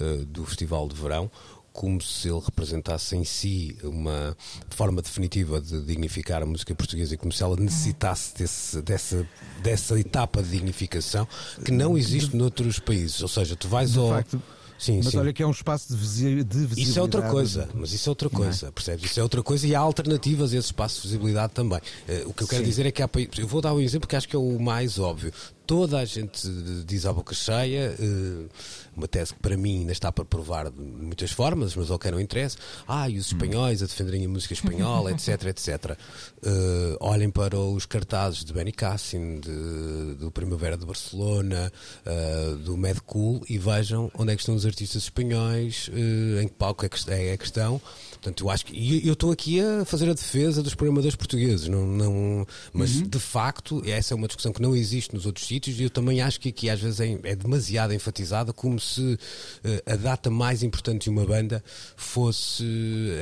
[0.00, 1.30] uh, do Festival de Verão
[1.72, 4.36] como se ele representasse em si uma
[4.70, 9.26] forma definitiva de dignificar a música portuguesa e como se ela necessitasse desse, dessa,
[9.62, 11.26] dessa etapa de dignificação
[11.64, 13.20] que não existe noutros países.
[13.22, 14.10] Ou seja, tu vais de ao.
[14.10, 14.42] Facto.
[14.78, 15.18] Sim, mas sim.
[15.18, 16.82] olha que é um espaço de, visibilidade.
[16.82, 18.70] Isso é outra coisa, mas isso é outra coisa, é?
[18.72, 19.04] percebes?
[19.04, 21.78] Isso é outra coisa e há alternativas a esse espaço de visibilidade também.
[21.78, 22.68] Uh, o que eu quero sim.
[22.68, 23.38] dizer é que há países.
[23.38, 25.32] Eu vou dar um exemplo que acho que é o mais óbvio
[25.72, 26.46] toda a gente
[26.84, 28.48] diz à boca cheia, uh,
[28.94, 32.10] uma tese que para mim ainda está para provar de muitas formas, mas ao que
[32.10, 32.58] não interessa.
[32.86, 35.96] Ah, e os espanhóis a defenderem a música espanhola, etc, etc.
[36.44, 41.72] Uh, olhem para os cartazes de Benny Cassin, de, do Primavera de Barcelona,
[42.04, 46.48] uh, do Mad Cool e vejam onde é que estão os artistas espanhóis, uh, em
[46.48, 47.80] que palco é que é a questão.
[48.22, 48.72] Portanto, eu acho que.
[48.72, 53.08] E eu estou aqui a fazer a defesa dos programadores portugueses, não, não, mas uhum.
[53.08, 56.22] de facto, essa é uma discussão que não existe nos outros sítios e eu também
[56.22, 60.62] acho que aqui às vezes é, é demasiado enfatizada como se uh, a data mais
[60.62, 61.64] importante de uma banda
[61.96, 62.64] fosse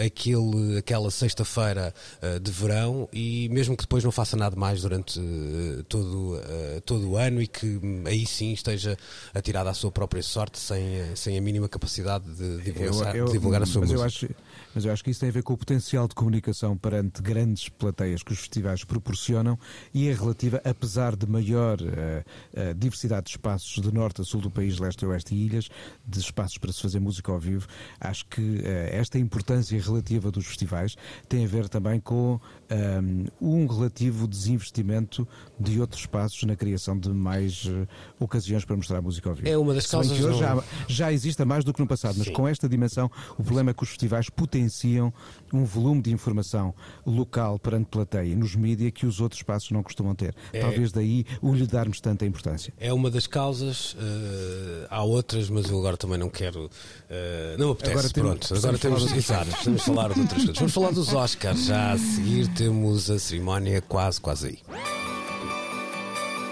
[0.04, 5.18] aquele, aquela sexta-feira uh, de verão e mesmo que depois não faça nada mais durante
[5.18, 6.38] uh, todo,
[6.84, 8.98] todo o ano e que um, aí sim esteja
[9.32, 10.84] atirada à sua própria sorte sem,
[11.16, 14.28] sem a mínima capacidade de divulgar, eu, eu, de divulgar a sua música.
[14.74, 17.68] Mas eu acho que isso tem a ver com o potencial de comunicação perante grandes
[17.68, 19.58] plateias que os festivais proporcionam
[19.92, 24.50] e é relativa, apesar de maior uh, diversidade de espaços de norte a sul do
[24.50, 25.68] país, leste a oeste e ilhas,
[26.06, 27.66] de espaços para se fazer música ao vivo,
[28.00, 30.96] acho que uh, esta importância relativa dos festivais
[31.28, 32.40] tem a ver também com
[33.40, 35.26] um, relativo desinvestimento
[35.58, 37.68] de outros espaços na criação de mais
[38.18, 39.48] ocasiões para mostrar música ao vivo.
[39.48, 40.16] É uma das causas.
[40.16, 42.32] Que hoje já, já existe mais do que no passado, mas Sim.
[42.32, 45.12] com esta dimensão, o problema é que os festivais potenciam
[45.52, 50.14] um volume de informação local perante plateia nos mídias que os outros espaços não costumam
[50.14, 50.34] ter.
[50.52, 52.72] É, Talvez daí o lhe darmos tanta importância.
[52.78, 56.66] É uma das causas, uh, há outras, mas eu agora também não quero.
[56.66, 58.48] Uh, não apetece, agora pronto.
[58.48, 59.12] Temos, agora temos.
[59.12, 60.58] Exato, vamos falar de outras coisas.
[60.58, 61.64] Vamos falar dos Oscars.
[61.64, 64.58] Já a seguir temos a cerimónia quase, quase aí.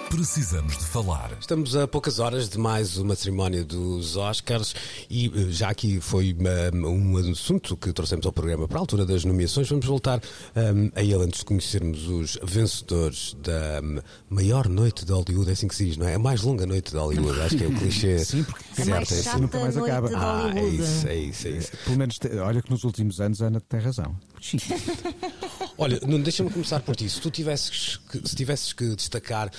[0.09, 1.31] Precisamos de falar.
[1.38, 4.75] Estamos a poucas horas de mais uma cerimónia dos Oscars
[5.11, 6.35] e eh, já aqui foi
[6.73, 9.68] um, um assunto que trouxemos ao programa para a altura das nomeações.
[9.68, 10.18] Vamos voltar
[10.57, 15.51] um, a ele antes de conhecermos os vencedores da um, maior noite de Hollywood.
[15.51, 16.14] É assim que se diz, não é?
[16.14, 17.38] A mais longa noite de Hollywood.
[17.42, 18.18] Acho que é o clichê.
[18.25, 19.40] Sim, porque certo, mais é assim.
[19.42, 20.11] nunca mais acaba.
[20.14, 21.73] Ah, é isso, é isso, é isso.
[21.85, 24.16] Pelo menos, olha que nos últimos anos a Ana tem razão.
[25.77, 27.09] Olha, deixa-me começar por ti.
[27.09, 29.51] Se tu tivesses que, se tivesses que destacar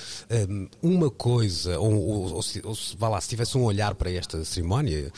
[0.49, 4.11] um, uma coisa, ou, ou, ou, se, ou vá lá, se tivesse um olhar para
[4.11, 5.11] esta cerimónia,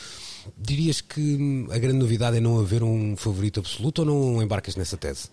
[0.56, 4.76] dirias que hum, a grande novidade é não haver um favorito absoluto ou não embarcas
[4.76, 5.28] nessa tese?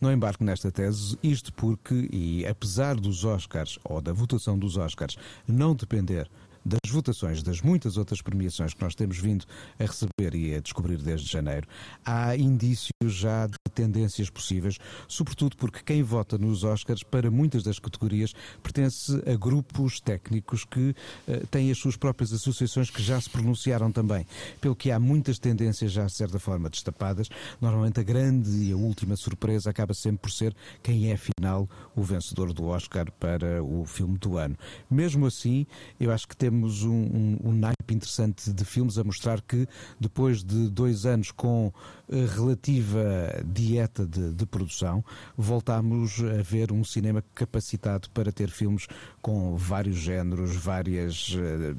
[0.00, 5.16] Não embarco nesta tese, isto porque, e apesar dos Oscars, ou da votação dos Oscars,
[5.46, 6.28] não depender
[6.64, 9.44] das votações das muitas outras premiações que nós temos vindo
[9.78, 11.66] a receber e a descobrir desde janeiro,
[12.04, 17.78] há indícios já de tendências possíveis, sobretudo porque quem vota nos Oscars para muitas das
[17.78, 20.94] categorias pertence a grupos técnicos que
[21.28, 24.26] uh, têm as suas próprias associações que já se pronunciaram também.
[24.60, 27.28] Pelo que há muitas tendências já de certa forma destapadas,
[27.60, 32.02] normalmente a grande e a última surpresa acaba sempre por ser quem é afinal o
[32.02, 34.56] vencedor do Oscar para o filme do ano.
[34.90, 35.66] Mesmo assim,
[35.98, 39.66] eu acho que temos temos um, um, um naipe interessante de filmes a mostrar que
[39.98, 41.72] depois de dois anos com
[42.10, 45.02] eh, relativa dieta de, de produção,
[45.34, 48.86] voltamos a ver um cinema capacitado para ter filmes
[49.22, 51.74] com vários géneros, várias uh,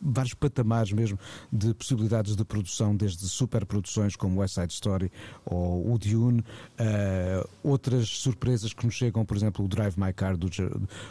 [0.00, 1.18] vários patamares mesmo
[1.52, 5.12] de possibilidades de produção, desde superproduções como West Side Story
[5.44, 10.36] ou o Dune, uh, outras surpresas que nos chegam, por exemplo, o Drive My Car
[10.36, 10.48] do,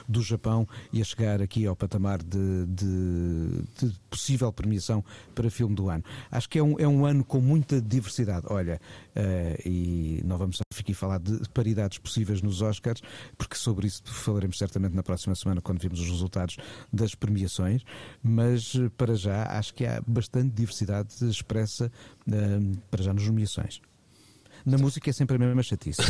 [0.08, 5.04] do Japão e a chegar aqui ao patamar de, de, de possível premiação
[5.36, 6.04] para filme do ano.
[6.32, 8.46] Acho que é um, é um ano com muita diversidade.
[8.50, 8.80] Olha,
[9.66, 13.02] e não vamos aqui falar de paridades possíveis nos Oscars,
[13.38, 16.58] porque sobre isso falaremos certamente na próxima semana quando vimos os resultados
[16.92, 17.84] das premiações,
[18.24, 21.92] mas para já acho que há bastante diversidade expressa
[22.28, 23.82] uh, para já nas nomeações.
[24.66, 26.02] Na música é sempre a mesma chatice.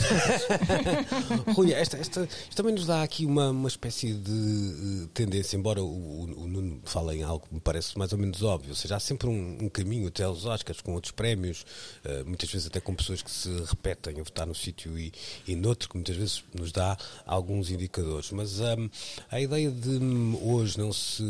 [1.56, 5.84] Rui, esta, esta, isto também nos dá aqui uma, uma espécie de uh, tendência, embora
[5.84, 8.96] o, o, Nuno fale em algo que me parece mais ou menos óbvio, ou seja,
[8.96, 11.64] há sempre um, um caminho até aos Oscars com outros prémios,
[12.06, 15.12] uh, muitas vezes até com pessoas que se repetem a votar num sítio e,
[15.48, 18.32] e noutro, que muitas vezes nos dá alguns indicadores.
[18.32, 18.90] Mas um,
[19.32, 21.24] a ideia de hum, hoje não se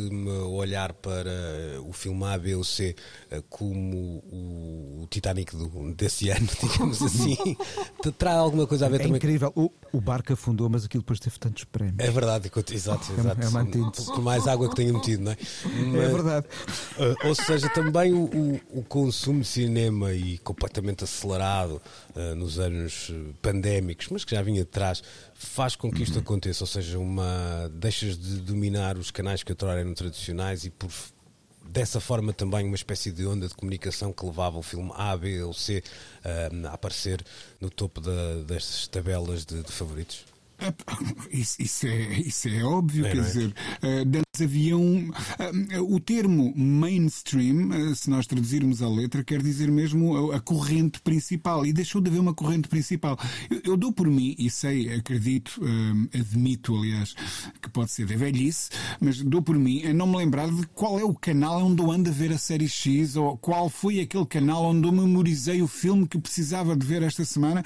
[0.52, 1.30] olhar para
[1.86, 2.96] o filme A, B ou C
[3.50, 7.58] como o, o Titanic do, desse ano, digamos assim assim,
[8.18, 9.18] terá alguma coisa a ver é também.
[9.18, 9.52] incrível.
[9.56, 12.00] O, o barco afundou, mas aquilo depois teve tantos prémios.
[12.00, 13.42] É verdade, exato, é exato.
[13.42, 15.38] É, Por mais água que tenha metido, não é?
[15.66, 16.48] Mas, é verdade.
[16.98, 21.82] Uh, ou seja, também o, o, o, consumo de cinema e completamente acelerado
[22.16, 26.22] uh, nos anos pandémicos, mas que já vinha de trás, faz com que isto uhum.
[26.22, 26.64] aconteça.
[26.64, 30.90] Ou seja, uma deixas de dominar os canais que outrora eram tradicionais e por
[31.70, 35.44] dessa forma também uma espécie de onda de comunicação que levava o filme A, B
[35.44, 35.84] ou C
[36.26, 37.24] uh, a aparecer
[37.62, 40.29] no topo da, das tabelas de, de favoritos?
[41.32, 43.22] Isso, isso, é, isso é óbvio, é, quer é?
[43.22, 45.10] dizer, uh, havia um.
[45.10, 51.00] Uh, o termo mainstream, uh, se nós traduzirmos a letra, quer dizer mesmo a, corrente
[51.02, 51.66] principal.
[51.66, 53.18] E deixou de haver uma corrente principal.
[53.50, 55.62] Eu, eu dou por mim, e sei, acredito,
[56.14, 57.16] admito, aliás,
[57.62, 58.70] que pode ser da velhice,
[59.00, 61.92] mas dou por mim a não me lembrar de qual é o canal onde eu
[61.92, 65.68] ando a ver a série X ou qual foi aquele canal onde eu memorizei o
[65.68, 67.64] filme que precisava de ver esta semana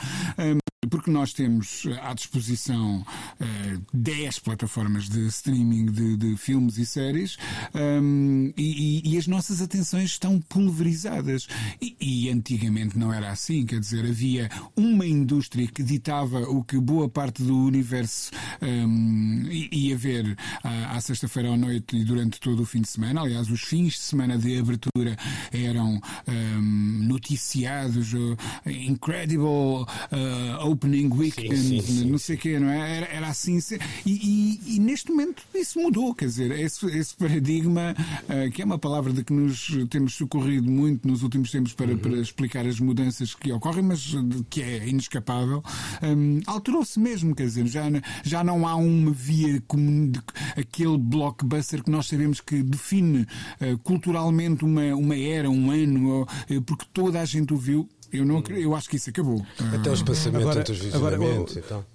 [0.90, 3.06] porque nós temos eh, à disposição uh,
[3.40, 7.38] eh, 10 plataformas de streaming de, de filmes e séries
[7.74, 11.48] um, e, e, as nossas atenções estão pulverizadas.
[11.82, 16.80] E, e, antigamente não era assim, quer dizer, havia uma indústria que ditava o que
[16.80, 18.32] boa parte do universo
[18.62, 23.22] um, ia ver à, à sexta-feira à noite e durante todo o fim de semana.
[23.22, 25.16] Aliás, os fins de semana de abertura
[25.52, 29.86] eram um, noticiados, uh, incredible.
[30.12, 32.98] Uh, opening weekend, sim, sim, não sei o quê, não é?
[32.98, 33.60] Era, era assim.
[34.06, 38.66] E, e, e, neste momento isso mudou, quer dizer, esse, esse paradigma, uh, que é
[38.66, 41.98] uma palavra de que nos temos socorrido muito nos últimos tempos para, uhum.
[41.98, 44.14] para explicar as mudanças que ocorrem, mas
[44.50, 45.64] que é inescapável,
[46.02, 47.84] um, alterou-se mesmo, quer dizer, já,
[48.24, 50.22] já não há uma via comum, de,
[50.58, 56.62] aquele blockbuster que nós sabemos que define uh, culturalmente uma, uma era, um ano, uh,
[56.66, 59.46] porque toda a gente o viu eu, não, eu acho que isso acabou.
[59.74, 61.86] Até o espaçamento agora, entre os visionamentos agora, e tal.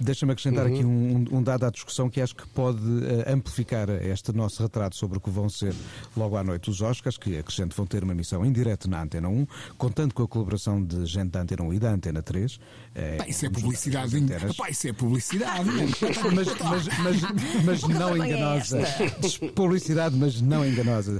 [0.00, 0.74] Deixa-me acrescentar uhum.
[0.74, 4.96] aqui um, um, dado à discussão que acho que pode uh, amplificar este nosso retrato
[4.96, 5.74] sobre o que vão ser
[6.16, 9.28] logo à noite os Oscars, que acrescento vão ter uma missão em direto na Antena
[9.28, 9.46] 1,
[9.76, 12.60] contando com a colaboração de gente da Antena 1 e da Antena 3.
[12.94, 14.18] É, Pá, isso é publicidade.
[14.18, 14.26] Em...
[14.56, 15.68] Pá, isso é publicidade.
[16.34, 18.80] mas, mas, mas, mas não é enganosa.
[19.54, 21.18] publicidade, mas não enganosa.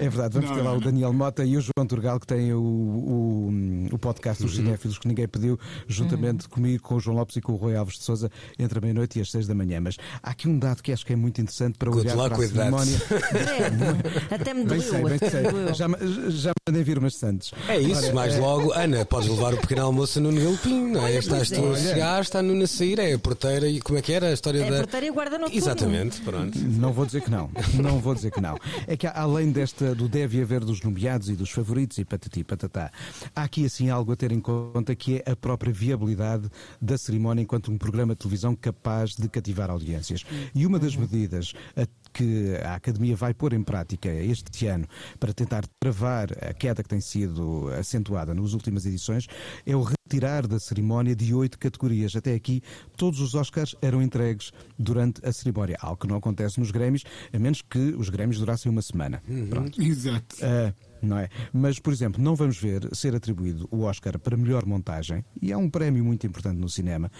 [0.00, 0.34] É verdade.
[0.34, 2.60] Vamos não, ter lá não, o Daniel Mota e o João Turgal, que têm o,
[2.60, 3.50] o,
[3.92, 4.64] o podcast dos uhum.
[4.64, 6.50] cinéfilos que ninguém pediu, juntamente uhum.
[6.50, 8.17] comigo, com o João Lopes e com o Rui Alves de Souza
[8.58, 9.80] Entre a meia-noite e as seis da manhã.
[9.80, 12.48] Mas há aqui um dado que acho que é muito interessante para olhar para a
[12.48, 12.98] cerimónia.
[14.30, 14.78] É, até me doeu.
[14.78, 15.74] Bem sei, bem sei.
[15.74, 15.86] Já,
[16.30, 17.52] já mandei vir umas santos.
[17.68, 18.38] É isso, Ora, mais é...
[18.38, 21.16] logo, Ana, podes levar o pequeno almoço no Galpim, não é?
[21.16, 24.12] Estás tu a chegar, está no a sair, é a porteira e como é que
[24.12, 24.76] era a história é da.
[24.76, 25.58] A porteira e guarda noturno.
[25.58, 26.58] Exatamente, pronto.
[26.58, 27.50] Não vou dizer que não.
[27.74, 28.58] Não vou dizer que não.
[28.86, 32.90] É que além desta, do deve haver dos nomeados e dos favoritos e patati patatá,
[33.34, 36.50] há aqui assim algo a ter em conta que é a própria viabilidade
[36.80, 40.24] da cerimónia enquanto um programa de televisão capaz capaz de cativar audiências.
[40.54, 41.52] E uma das medidas
[42.12, 44.86] que a Academia vai pôr em prática este ano
[45.20, 49.26] para tentar travar a queda que tem sido acentuada nas últimas edições
[49.66, 52.16] é o retirar da cerimónia de oito categorias.
[52.16, 52.62] Até aqui,
[52.96, 57.38] todos os Oscars eram entregues durante a cerimónia, algo que não acontece nos Grêmios, a
[57.38, 59.22] menos que os Grêmios durassem uma semana.
[59.28, 59.48] Uhum.
[59.48, 59.82] Pronto.
[59.82, 60.36] Exato.
[60.36, 61.28] Uh, não é?
[61.52, 65.56] Mas, por exemplo, não vamos ver ser atribuído o Oscar para melhor montagem, e é
[65.56, 67.10] um prémio muito importante no cinema.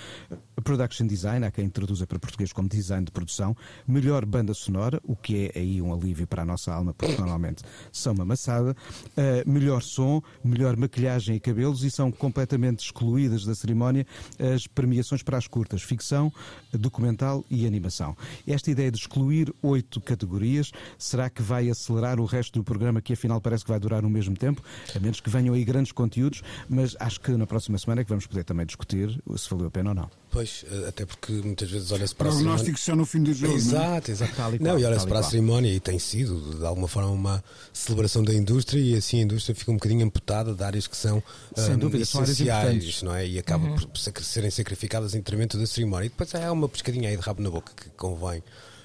[0.62, 3.56] Production Design, há quem traduza para português como design de produção,
[3.86, 7.62] melhor banda sonora, o que é aí um alívio para a nossa alma, porque normalmente
[7.92, 13.54] são uma maçada, uh, melhor som, melhor maquilhagem e cabelos, e são completamente excluídas da
[13.54, 14.06] cerimónia
[14.54, 16.32] as premiações para as curtas, ficção,
[16.72, 18.16] documental e animação.
[18.46, 23.12] Esta ideia de excluir oito categorias, será que vai acelerar o resto do programa que
[23.12, 24.62] afinal parece que vai durar no mesmo tempo,
[24.96, 28.08] a menos que venham aí grandes conteúdos, mas acho que na próxima semana é que
[28.08, 30.10] vamos poder também discutir se valeu a pena ou não.
[30.30, 33.54] Pois, eh, até porque muitas vezes olha-se para Prognósticos só no fim do jogo.
[33.54, 34.14] Exato, é?
[34.14, 34.34] exato.
[34.36, 37.44] Tal e, não, e olha-se para a cerimónia e tem sido, de alguma forma, uma
[37.72, 41.22] celebração da indústria e assim a indústria fica um bocadinho amputada de áreas que são
[41.54, 43.26] Sem um, dúvida, essenciais, não é?
[43.26, 43.76] E acaba uhum.
[43.76, 46.06] por serem sacrificadas em detrimento da cerimónia.
[46.06, 48.42] E depois há uma pescadinha aí de rabo na boca que convém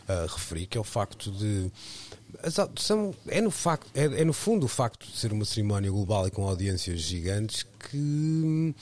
[0.07, 1.71] uh, referir, que é o facto de
[2.77, 6.27] são, é, no facto, é, é, no fundo o facto de ser uma cerimónia global
[6.27, 8.73] e com audiências gigantes que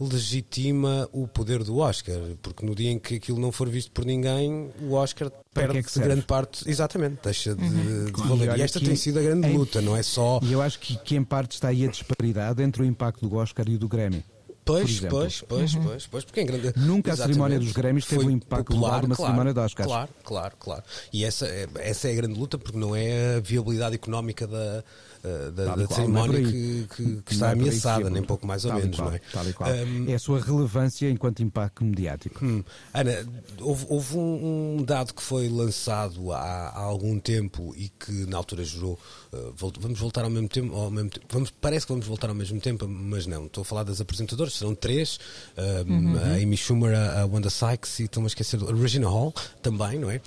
[0.00, 4.04] legitima o poder do Oscar, porque no dia em que aquilo não for visto por
[4.04, 8.04] ninguém, o Oscar perde é grande parte, exatamente, deixa de, uhum.
[8.06, 8.56] de valer.
[8.56, 10.40] E, e esta tem sido a grande luta, não é só.
[10.42, 13.36] E eu acho que, que em parte está aí a disparidade entre o impacto do
[13.36, 14.24] Oscar e o do Grammy.
[14.64, 15.84] Pois, pois, pois, uhum.
[15.84, 16.72] pois, pois, porque em grande.
[16.76, 19.60] Nunca a cerimónia dos Grêmios teve um impacto popular, global de uma claro, cerimónia de
[19.60, 19.86] Oscars.
[19.86, 20.82] Claro, claro, claro.
[21.12, 24.82] E essa, é, essa é a grande luta, porque não é a viabilidade económica da,
[25.24, 28.72] eh, da, da cerimónia é que, que, que está é ameaçada, nem pouco mais ou
[28.72, 29.20] tal menos, qual, não é?
[29.32, 29.70] Tal e qual.
[29.70, 32.44] Um, é a sua relevância enquanto impacto mediático.
[32.44, 32.62] Hum,
[32.92, 33.26] Ana,
[33.58, 38.36] houve, houve um, um, dado que foi lançado há, há, algum tempo e que na
[38.36, 38.98] altura gerou.
[39.32, 42.34] Uh, vamos voltar ao mesmo tempo, ao mesmo tempo vamos, parece que vamos voltar ao
[42.34, 43.46] mesmo tempo, mas não.
[43.46, 45.18] Estou a falar das apresentadoras, serão três
[45.56, 46.18] uhum.
[46.18, 50.10] a Amy Schumer, a Wanda Sykes e estou-me a esquecer a Regina Hall também, não
[50.10, 50.16] é?
[50.16, 50.20] Uh,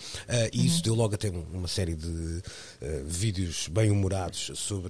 [0.52, 0.82] e isso uhum.
[0.82, 2.42] deu logo até uma série de uh,
[3.06, 4.87] vídeos bem humorados sobre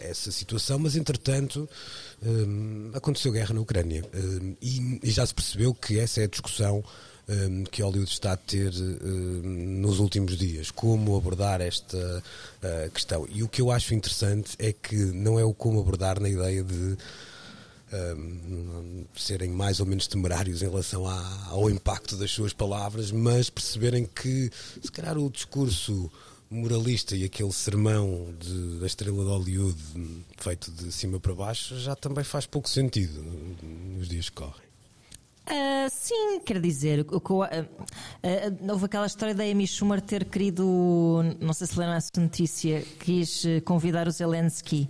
[0.00, 1.68] essa situação, mas entretanto
[2.94, 4.04] aconteceu guerra na Ucrânia
[4.60, 6.82] e, e, já se percebeu que essa é a discussão
[7.28, 13.26] um, que Hollywood está a ter um, nos últimos dias, como abordar esta uh, questão.
[13.30, 16.64] E o que eu acho interessante é que não é o como abordar na ideia
[16.64, 16.96] de
[17.92, 23.50] um, serem mais ou menos temerários em relação à, ao impacto das suas palavras, mas
[23.50, 24.50] perceberem que,
[24.82, 26.10] se calhar, o discurso
[26.50, 29.78] moralista e aquele sermão de, da estrela de Hollywood
[30.38, 33.22] feito de cima para baixo já também faz pouco sentido
[33.96, 34.68] nos dias que correm.
[35.46, 41.22] Uh, sim, quer dizer, o, uh, uh, houve aquela história da Amy Schumer ter querido,
[41.40, 44.88] não sei se leram essa notícia, quis convidar o Zelensky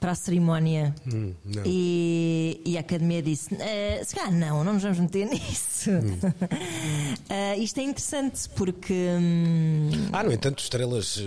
[0.00, 1.34] para a cerimónia hum,
[1.64, 5.90] e, e, a academia disse: uh, se calhar não, não nos vamos meter nisso.
[5.90, 6.18] Hum.
[6.30, 8.94] uh, isto é interessante porque.
[9.20, 9.90] Hum...
[10.12, 11.22] Ah, no entanto, estrelas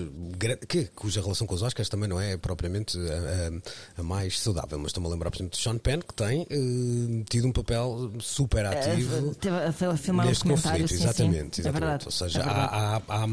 [0.67, 4.79] que, cuja relação com os Oscars também não é propriamente a, a, a mais saudável,
[4.79, 8.11] mas estou-me a lembrar, por exemplo, de Sean Penn, que tem uh, tido um papel
[8.19, 10.87] super ativo uh, a filmar neste um conflito.
[10.87, 11.61] Sim, exatamente, sim.
[11.61, 11.67] exatamente.
[11.67, 13.27] É verdade, Ou seja, é há, há, há,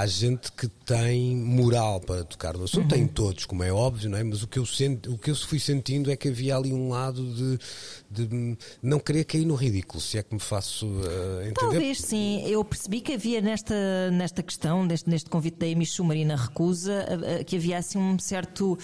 [0.00, 2.88] há, gente que tem moral para tocar no assunto, uhum.
[2.88, 4.24] tem todos, como é óbvio, não é?
[4.24, 4.66] mas o que eu
[5.08, 7.58] o que eu fui sentindo é que havia ali um lado de,
[8.10, 11.54] de não querer cair no ridículo, se é que me faço uh, entender.
[11.54, 16.26] Talvez sim, eu percebi que havia nesta, nesta questão, neste, neste convite da Amy Schumer
[16.26, 17.06] na recusa,
[17.40, 18.78] uh, que havia assim um certo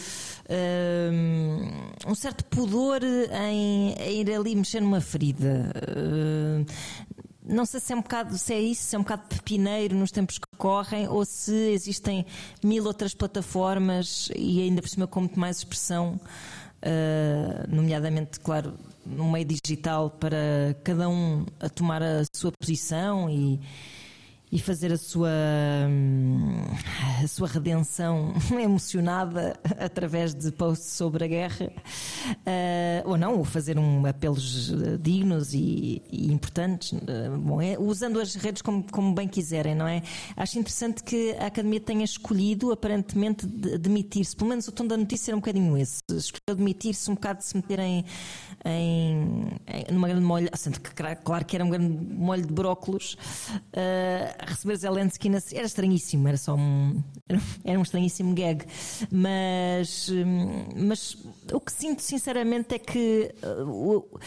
[2.06, 5.72] um certo pudor em, em, ir ali mexer numa ferida
[7.46, 10.10] não sei se é um bocado se é isso, se é um bocado pepineiro nos
[10.10, 12.26] tempos que correm ou se existem
[12.62, 16.20] mil outras plataformas e ainda por cima com muito mais expressão,
[16.82, 18.74] uh, nomeadamente, claro,
[19.04, 23.60] no meio digital para cada um a tomar a sua posição e
[24.56, 25.28] e fazer a sua,
[25.86, 26.64] hum,
[27.22, 31.70] a sua redenção emocionada através de posts sobre a guerra,
[32.30, 37.78] uh, ou não, ou fazer um apelos eh, dignos e, e importantes, uh, bom, é,
[37.78, 40.02] usando as redes como, como bem quiserem, não é?
[40.34, 45.32] Acho interessante que a Academia tenha escolhido, aparentemente, demitir-se, pelo menos o tom da notícia
[45.32, 48.06] era um bocadinho esse, escolheu demitir-se um bocado de se meterem
[48.64, 50.90] em, em, numa grande molha, sendo que
[51.22, 53.18] claro que era um grande molho de brócolos.
[53.74, 55.38] Uh, receber Zelensky na...
[55.52, 57.02] era estranhíssimo, era só um
[57.64, 58.64] era um estranhíssimo gag,
[59.10, 60.10] mas
[60.76, 61.16] mas
[61.52, 64.20] o que sinto sinceramente é que uh,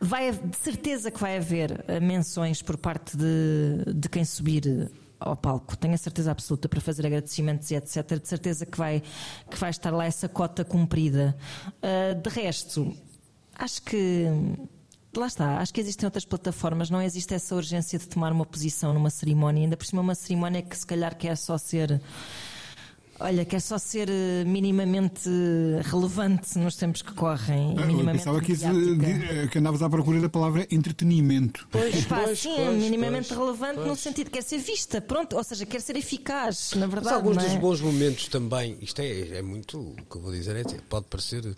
[0.00, 5.36] vai de certeza que vai haver uh, menções por parte de, de quem subir ao
[5.36, 8.20] palco, tenho a certeza absoluta para fazer agradecimentos e etc.
[8.20, 9.02] De certeza que vai,
[9.50, 11.36] que vai estar lá essa cota cumprida.
[11.78, 12.94] Uh, de resto,
[13.54, 14.26] acho que
[15.20, 18.92] lá está, acho que existem outras plataformas, não existe essa urgência de tomar uma posição
[18.92, 22.00] numa cerimónia, ainda por cima uma cerimónia que se calhar quer só ser.
[23.20, 25.30] Olha, quer só ser eh, minimamente
[25.84, 27.76] relevante nos tempos que correm.
[27.78, 31.66] Ah, minimamente eu pensava que, que andavas à procura da palavra entretenimento.
[31.70, 35.36] Pois, pá, pois, sim, pois, minimamente pois, relevante no sentido de quer ser vista, pronto,
[35.36, 37.06] ou seja, quer ser eficaz, na verdade.
[37.06, 37.48] Mas alguns é?
[37.48, 41.06] dos bons momentos também, isto é, é muito, o que eu vou dizer é, pode
[41.06, 41.54] parecer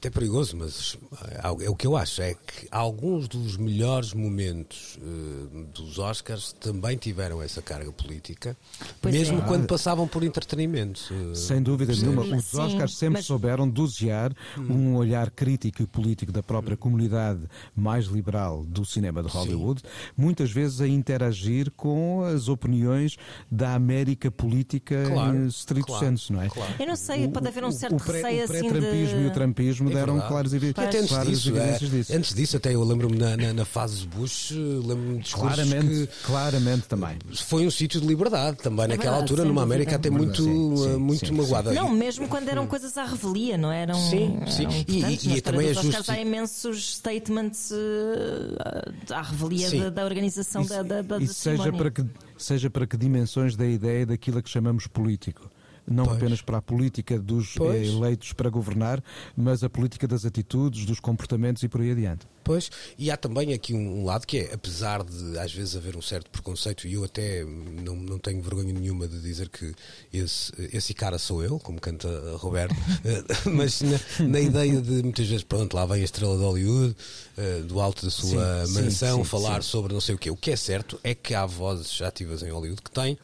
[0.00, 0.96] até perigoso, mas
[1.28, 6.54] é, é o que eu acho, é que alguns dos melhores momentos uh, dos Oscars
[6.58, 8.56] também tiveram essa carga política,
[9.02, 9.42] pois mesmo é.
[9.42, 11.02] quando passavam por entretenimento.
[11.12, 13.26] Uh, Sem dúvida nenhuma, os Oscars sempre mas...
[13.26, 14.72] souberam dosear hum.
[14.72, 16.78] um olhar crítico e político da própria hum.
[16.78, 17.42] comunidade
[17.76, 19.88] mais liberal do cinema de Hollywood, Sim.
[20.16, 23.18] muitas vezes a interagir com as opiniões
[23.50, 26.48] da América política claro, em strito claro, senso, não é?
[26.48, 26.72] Claro.
[26.78, 29.24] Eu não sei, pode haver um certo o, pré, receio o pré-trampismo de...
[29.24, 32.16] e o trampismo é deram claros, e até antes disso, é, disso.
[32.16, 36.24] Antes disso, até eu lembro-me na, na, na, fase Bush, lembro-me de discursos claramente, que
[36.24, 37.18] claramente também.
[37.44, 40.76] Foi um sítio de liberdade também, é naquela verdade, altura, numa América até muito, sim,
[40.76, 41.72] sim, muito sim, magoada.
[41.72, 43.94] Não, mesmo quando eram coisas à revelia, não eram?
[43.94, 44.64] Sim, sim.
[44.64, 46.10] Eram e, e, e também é justo.
[46.10, 51.72] Há imensos statements uh, à revelia da, da, organização isso, da, da, da e seja
[51.72, 52.04] para que
[52.40, 55.50] Seja para que dimensões da ideia daquilo que chamamos político
[55.90, 56.16] não pois.
[56.16, 57.88] apenas para a política dos pois.
[57.88, 59.02] eleitos para governar,
[59.36, 62.26] mas a política das atitudes, dos comportamentos e por aí adiante.
[62.44, 66.02] Pois, e há também aqui um, lado que é, apesar de às vezes haver um
[66.02, 69.74] certo preconceito, e eu até não, não tenho vergonha nenhuma de dizer que
[70.12, 72.74] esse, esse cara sou eu, como canta Roberto,
[73.04, 76.96] eh, mas na, na, ideia de muitas vezes, pronto, lá vem a estrela de Hollywood,
[77.36, 80.30] uh, do alto da sua sim, mansão, sim, sim, falar sobre não sei o quê.
[80.30, 83.18] O que é certo é que há vozes ativas em Hollywood que têm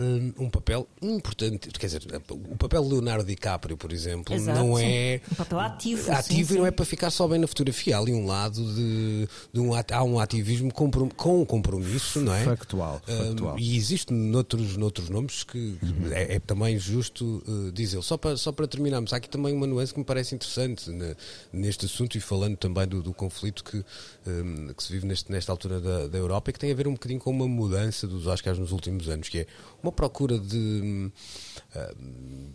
[0.00, 1.68] um, um papel importante.
[1.70, 2.02] Quer dizer,
[2.50, 4.84] o papel de Leonardo DiCaprio, por exemplo, Exato, não sim.
[4.84, 5.20] é.
[5.30, 6.76] Um papel ativo, Ativo sim, e não é sim.
[6.76, 7.96] para ficar só bem na fotografia.
[7.96, 12.34] Há ali um lado de, de um, há um ativismo comprom- com um compromisso, não
[12.34, 12.44] é?
[12.44, 13.58] Factual, Um, factual.
[13.58, 15.76] e existe noutros, noutros nomes que
[16.12, 18.02] é, é também justo uh, dizê-lo.
[18.02, 21.14] Só para, só para terminarmos, há aqui também uma nuance que me parece interessante ne-
[21.52, 23.84] neste assunto e falando também do, do conflito que,
[24.26, 26.86] um, que se vive neste, nesta altura da, da Europa e que tem a ver
[26.88, 29.46] um bocadinho com uma mudança dos Oscars nos últimos anos, que é
[29.82, 31.12] uma procura de.
[31.98, 32.52] hum,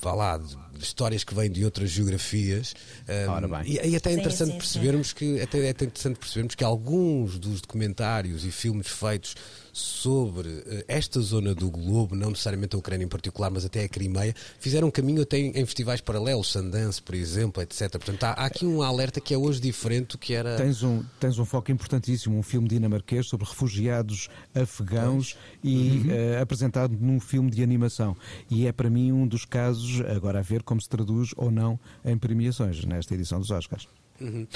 [0.00, 2.74] vá lá, de, de histórias que vêm de outras geografias.
[3.08, 3.72] um, Ora bem.
[3.72, 6.64] E, e até é Sim, interessante sim, percebermos que até é até interessante percebermos que
[6.64, 9.34] alguns dos documentários e filmes feitos
[9.74, 13.88] sobre eh, esta zona do globo, não necessariamente a Ucrânia em particular, mas até a
[13.88, 17.90] Crimeia, fizeram caminho até em, em festivais paralelos, Sundance, por exemplo, etc.
[17.90, 20.56] Portanto, há, há aqui um alerta que é hoje diferente do que era.
[20.56, 26.96] Tens um, tens um foco importantíssimo, um filme dinamarquês sobre refugiados afegãos e eh, apresentado
[26.96, 28.16] num filme de animação.
[28.48, 31.78] E é para mim um dos casos, agora a ver como se traduz ou não
[32.04, 33.86] em premiações nesta edição dos Oscars.
[34.20, 34.46] Uhum.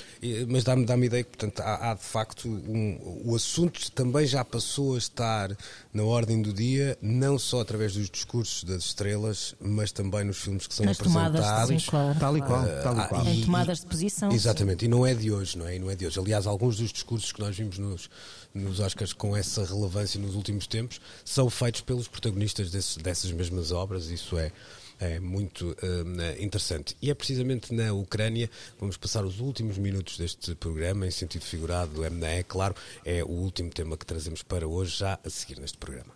[0.47, 4.45] Mas dá-me dá ideia que, portanto, há, há, de facto um, o assunto também já
[4.45, 5.51] passou a estar
[5.93, 10.69] na ordem do dia, não só através dos discursos das estrelas, mas também nos filmes
[10.69, 11.83] que são Nas tomadas, apresentados.
[11.83, 12.19] sim, claro.
[12.21, 13.27] Tal e qual, tal e Ah, qual.
[13.27, 15.75] Em tomadas de posição, Exatamente, e não é de hoje, não é?
[15.75, 16.21] E não é de hoje.
[16.21, 18.09] Aliás, alguns dos discursos que nós vimos nos,
[18.55, 23.73] nos Oscars com essa relevância nos últimos tempos são feitos pelos protagonistas desses- dessas mesmas
[23.73, 24.53] obras, isso é.
[25.01, 26.97] É muito hum, interessante.
[27.01, 32.05] E é precisamente na Ucrânia, vamos passar os últimos minutos deste programa, em sentido figurado,
[32.05, 32.75] é, é claro,
[33.05, 36.13] é o último tema que trazemos para hoje, já a seguir neste programa.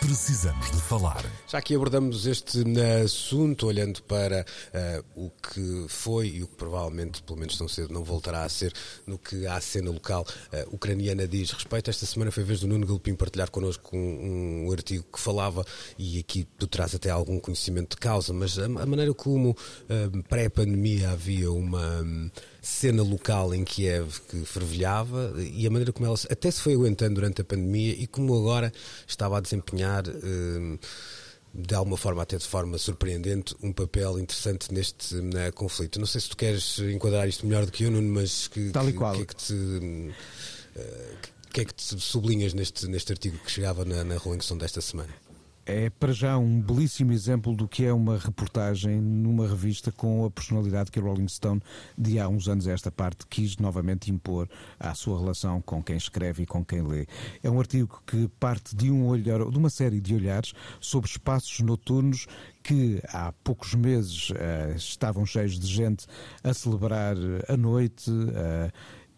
[0.00, 1.24] Precisamos de falar.
[1.48, 6.56] Já que abordamos este eh, assunto, olhando para eh, o que foi e o que
[6.56, 8.72] provavelmente, pelo menos tão cedo, não voltará a ser
[9.06, 12.68] no que à cena local eh, ucraniana diz respeito, esta semana foi a vez do
[12.68, 15.64] Nuno Galpim partilhar connosco um, um artigo que falava,
[15.98, 19.56] e aqui tu traz até algum conhecimento de causa, mas a, a maneira como
[19.88, 22.02] eh, pré-pandemia havia uma.
[22.02, 22.30] hum,
[22.66, 27.14] cena local em Kiev que fervilhava e a maneira como ela até se foi aguentando
[27.14, 28.72] durante a pandemia e como agora
[29.06, 30.76] estava a desempenhar hum,
[31.54, 35.98] de alguma forma, até de forma surpreendente, um papel interessante neste né, conflito.
[35.98, 38.86] Não sei se tu queres enquadrar isto melhor do que eu, Nuno, mas que, Tal
[38.86, 39.14] e que, qual.
[39.14, 39.54] que é que te.
[39.54, 40.12] hum,
[40.74, 41.14] eh,
[41.50, 44.82] que é que te sublinhas neste, neste artigo que chegava na, na Rolling Stone desta
[44.82, 45.08] semana?
[45.68, 50.30] É para já um belíssimo exemplo do que é uma reportagem numa revista com a
[50.30, 51.60] personalidade que a Rolling Stone,
[51.98, 54.48] de há uns anos a esta parte, quis novamente impor
[54.78, 57.08] à sua relação com quem escreve e com quem lê.
[57.42, 61.58] É um artigo que parte de um olhar, de uma série de olhares sobre espaços
[61.58, 62.28] noturnos
[62.62, 66.06] que há poucos meses eh, estavam cheios de gente
[66.44, 67.16] a celebrar
[67.48, 68.08] a noite.
[68.08, 68.70] eh,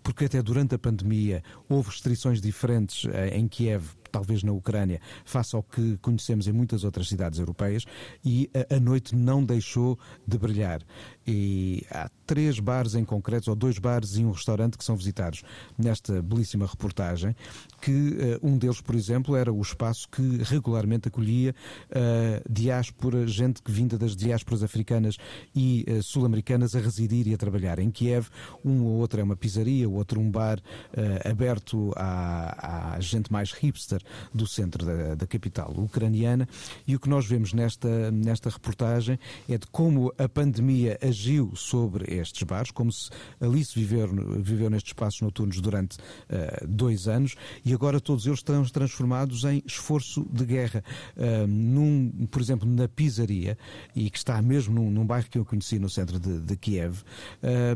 [0.09, 5.55] porque até durante a pandemia houve restrições diferentes eh, em Kiev, talvez na Ucrânia, face
[5.55, 7.85] ao que conhecemos em muitas outras cidades europeias,
[8.25, 10.81] e a, noite não deixou de brilhar.
[11.27, 15.43] E há três bares em concreto, ou dois bares e um restaurante que são visitados
[15.77, 17.35] nesta belíssima reportagem,
[17.81, 21.55] que eh, um deles, por exemplo, era o espaço que regularmente acolhia
[21.91, 25.17] eh, diáspora, gente que vinda das diásporas africanas
[25.55, 28.29] e eh, sul-americanas a residir e a trabalhar em Kiev.
[28.65, 30.61] Um ou outro é uma pizzaria, o outro um bar
[30.93, 33.98] eh, aberto à, à gente mais hipster
[34.33, 36.49] do centro da, da capital ucraniana.
[36.87, 39.19] E o que nós vemos nesta, nesta reportagem
[39.49, 44.09] é de como a pandemia agiu sobre estes bares, como se ali se viveu,
[44.41, 47.35] viveu nestes espaços noturnos durante eh, dois anos
[47.65, 50.83] e agora todos eles estão transformados em esforço de guerra.
[51.17, 53.59] Eh, num, por exemplo, na pizzaria,
[53.95, 57.03] e que está mesmo num, num bairro que eu conheci no centro de, de Kiev,
[57.43, 57.75] eh,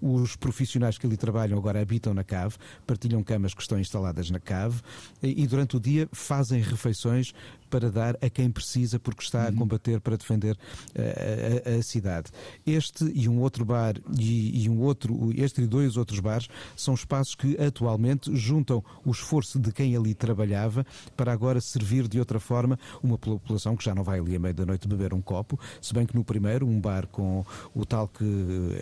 [0.00, 4.38] os profissionais que ali trabalham agora habitam na cave, partilham camas que estão instaladas na
[4.38, 4.80] cave
[5.22, 7.32] e, e durante o dia fazem refeições
[7.74, 10.56] para dar a quem precisa porque está a combater para defender
[10.94, 12.30] eh, a, a- a cidade.
[12.64, 16.46] Este e um outro bar e, e um outro, este e dois outros bares
[16.76, 22.20] são espaços que atualmente juntam o esforço de quem ali trabalhava para agora servir de
[22.20, 25.20] outra forma uma população que já não vai ali à meia da noite beber um
[25.20, 27.44] copo, se bem que no primeiro, um bar com
[27.74, 28.24] o tal que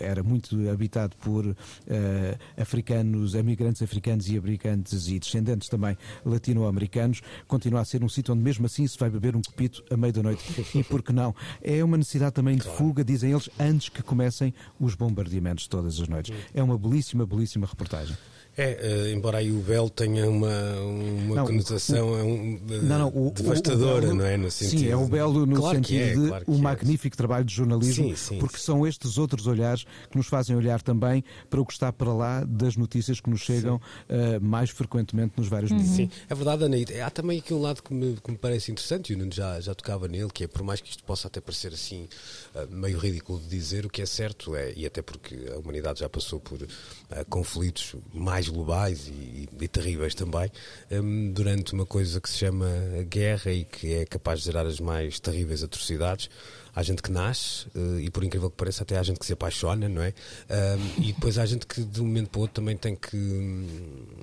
[0.01, 1.55] era muito habitado por
[1.87, 8.33] eh, africanos, imigrantes africanos e habitantes e descendentes também latino-americanos, continua a ser um sítio
[8.33, 10.43] onde mesmo assim assim se vai beber um copito à meia da noite.
[10.75, 11.35] E por que não?
[11.61, 16.07] É uma necessidade também de fuga, dizem eles, antes que comecem os bombardeamentos todas as
[16.07, 16.35] noites.
[16.53, 18.15] É uma belíssima, belíssima reportagem.
[18.55, 23.07] É, uh, embora aí o Belo tenha uma, uma não, conotação o, um, não, não,
[23.07, 24.37] o, devastadora, Belo, não é?
[24.37, 26.61] No sentido, sim, é o Belo no claro sentido é, de claro um é.
[26.61, 28.65] magnífico trabalho de jornalismo, sim, sim, porque sim.
[28.65, 32.43] são estes outros olhares que nos fazem olhar também para o que está para lá
[32.43, 35.95] das notícias que nos chegam uh, mais frequentemente nos vários mídias.
[35.95, 36.77] Sim, é verdade, Ana.
[37.03, 39.59] Há também aqui um lado que me, que me parece interessante, e o Nuno já,
[39.61, 42.07] já tocava nele, que é por mais que isto possa até parecer assim
[42.53, 46.01] uh, meio ridículo de dizer, o que é certo é, e até porque a humanidade
[46.01, 46.67] já passou por uh,
[47.29, 49.33] conflitos mais globais e
[49.63, 50.51] e, terríveis também,
[50.91, 52.67] um, durante uma coisa que se chama
[53.09, 56.29] guerra e que é capaz de gerar as mais terríveis atrocidades.
[56.75, 59.33] Há gente que nasce uh, e, por incrível que pareça, até há gente que se
[59.33, 60.13] apaixona, não é?
[60.49, 63.15] Um, e depois há gente que, de um momento para o outro, também tem que.
[63.15, 64.17] Hum,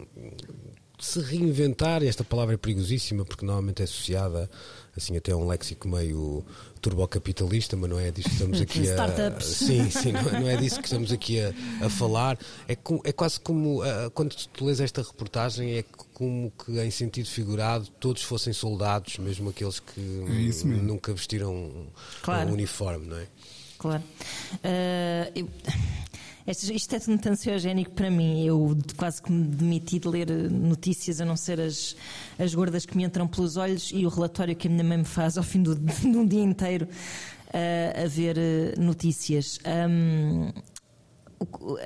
[1.01, 4.51] se reinventar, e esta palavra é perigosíssima porque normalmente é associada
[4.97, 6.45] assim até a um léxico meio
[6.81, 8.85] turbocapitalista, mas não é disso que estamos aqui a.
[8.93, 9.47] Startups.
[9.47, 11.53] Sim, sim, não, não é disso que estamos aqui a,
[11.85, 12.39] a falar.
[12.67, 15.85] É, com, é quase como uh, quando tu lês esta reportagem, é
[16.15, 21.87] como que em sentido figurado todos fossem soldados, mesmo aqueles que É nunca vestiram
[22.23, 22.51] Claro.
[22.51, 23.27] um uniforme, não é?
[23.79, 24.03] Claro.
[24.57, 25.49] Uh, eu-
[26.47, 28.45] Isto, isto é tudo tão ansiogénico para mim.
[28.45, 31.97] Eu quase que me demiti de ler notícias, a não ser as,
[32.39, 35.05] as gordas que me entram pelos olhos e o relatório que a minha mãe me
[35.05, 36.89] faz ao fim do, de um dia inteiro
[37.49, 39.59] uh, a ver uh, notícias.
[39.89, 40.51] Um,
[41.39, 41.79] o,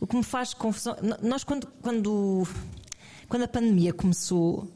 [0.00, 0.96] o que me faz confusão.
[1.22, 2.46] Nós, quando, quando,
[3.28, 4.68] quando a pandemia começou,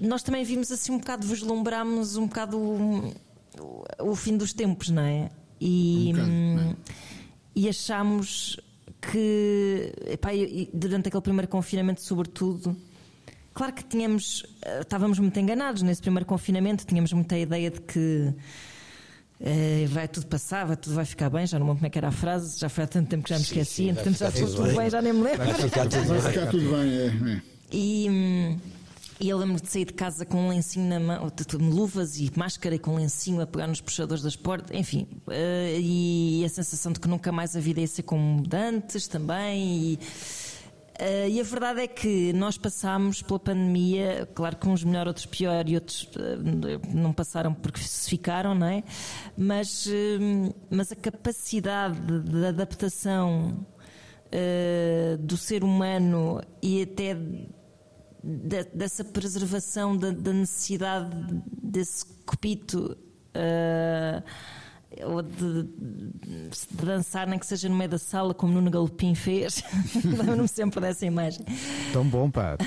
[0.00, 3.14] nós também vimos assim um bocado, vislumbrámos um bocado o,
[4.00, 5.30] o fim dos tempos, não é?
[5.64, 6.76] E, Um bocado, é?
[7.54, 8.58] e achámos
[9.00, 10.30] que epá,
[10.74, 12.76] durante aquele primeiro confinamento, sobretudo,
[13.54, 18.32] claro que tínhamos, eh, estávamos muito enganados nesse primeiro confinamento, tínhamos muita ideia de que
[19.40, 21.90] eh, vai tudo passar, vai, tudo vai ficar bem, já não me lembro como é
[21.90, 23.92] que era a frase, já foi há tanto tempo que já me Sim, esqueci, sim,
[23.92, 24.76] vai entretanto já ficou tudo bem.
[24.76, 25.46] bem, já nem me lembro.
[25.46, 26.32] Vai ficar tudo Vai bem.
[26.32, 27.32] ficar tudo bem, é.
[27.36, 27.42] é.
[27.72, 28.58] E, hum,
[29.20, 32.74] e eu lembro de sair de casa com um lencinho na mão, luvas e máscara
[32.74, 35.06] e com um lencinho a pegar nos puxadores das portas, enfim.
[35.30, 39.92] eh, e a sensação de que nunca mais a vida ia ser como antes também.
[39.92, 39.98] E,
[40.98, 45.26] eh, e a verdade é que nós passámos pela pandemia, claro que uns melhor, outros
[45.26, 48.82] pior e outros eh, não passaram porque se ficaram, não é?
[49.36, 49.88] Mas,
[50.70, 53.66] mas a capacidade de, adaptação
[55.20, 57.14] do ser humano e até
[58.22, 61.10] de- dessa preservação da, da necessidade
[61.62, 62.96] desse copito
[63.34, 64.22] eh,
[65.06, 66.50] ou de, de
[66.84, 69.62] dançar, nem que seja no meio da sala, como Nuno Galopim fez.
[70.04, 71.44] Lembro-me sempre dessa imagem.
[71.92, 72.58] Tão bom, pá.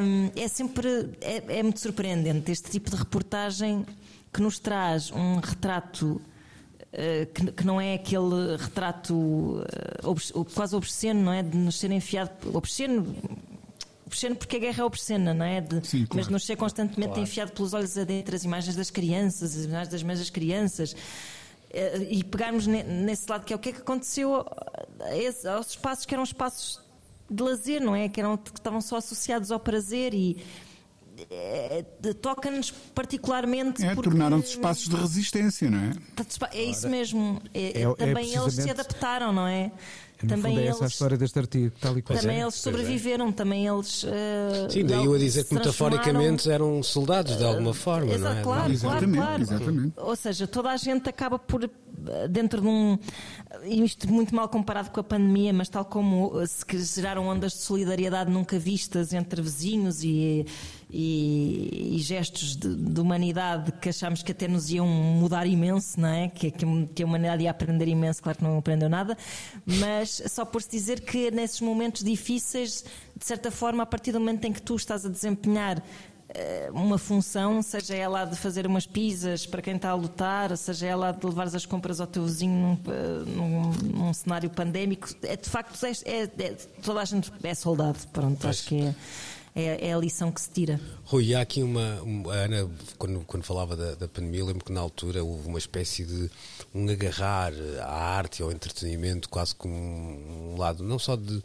[0.00, 3.84] Um, é sempre é, é muito surpreendente este tipo de reportagem
[4.32, 9.64] que nos traz um retrato uh, que, que não é aquele retrato uh,
[10.04, 11.42] obs- quase obsceno, não é?
[11.42, 13.14] De nos ser enfiado obsceno.
[14.10, 15.60] Obsceno porque a guerra é obscena, não é?
[15.60, 16.16] De- Sim, claro.
[16.16, 20.02] Mas nos ser constantemente enfiado pelos olhos adentro as imagens das crianças, as imagens das
[20.02, 20.96] mesmas crianças.
[21.72, 24.34] Eh, E pegarmos ne- nesse lado que é o que é que aconteceu
[25.54, 26.80] aos espaços que eram espaços
[27.30, 28.08] de lazer, não é?
[28.08, 30.36] Que, eram, que estavam só associados ao prazer e
[32.00, 35.92] de- toca-nos particularmente É, porque tornaram-se espaços de resistência, não é?
[36.52, 37.40] é isso mesmo.
[37.54, 39.70] É- É- é também eles se adaptaram, não é?
[40.24, 42.18] No também fundo, é essa a eles história deste artigo, tal e qual.
[42.18, 42.78] também é, eles pois é.
[42.78, 44.04] sobreviveram, também eles.
[44.04, 48.40] eh, Sim, daí eu a dizer que metaforicamente eram soldados de alguma forma, Exato, não
[48.40, 48.42] é?
[48.42, 49.62] claro, Exatamente, claro, claro.
[49.62, 49.92] exatamente.
[49.96, 52.98] Ou seja, toda a gente acaba por, eh, dentro de um.
[53.64, 56.64] Isto muito mal comparado com a pandemia, mas tal como eh, se
[57.00, 60.46] geraram ondas de solidariedade nunca vistas entre vizinhos e,
[60.92, 66.08] e, e gestos de, de humanidade que achámos que até nos iam mudar imenso, não
[66.08, 66.28] é?
[66.28, 69.16] Que, que, que a humanidade ia aprender imenso, claro que não aprendeu nada,
[69.64, 72.84] mas só por se dizer que nesses momentos difíceis,
[73.16, 75.82] de certa forma, a partir do momento em que tu estás a desempenhar
[76.32, 80.86] eh, uma função, seja ela de fazer umas pizzas para quem está a lutar, seja
[80.86, 83.70] ela de levares as compras ao teu vizinho num, eh, num-
[84.06, 85.90] num cenário pandémico, é de facto é,
[86.22, 87.98] é- toda a gente é soldado.
[88.12, 88.94] Pronto, acho que é,
[89.54, 90.80] é, é a lição que se tira.
[91.04, 92.02] Rui, há aqui uma.
[92.02, 95.58] um- a Ana, quando, quando falava da, da pandemia, lembro que na altura houve uma
[95.58, 96.30] espécie de
[96.74, 101.42] um agarrar à arte e ao entretenimento, quase como um, lado, não só de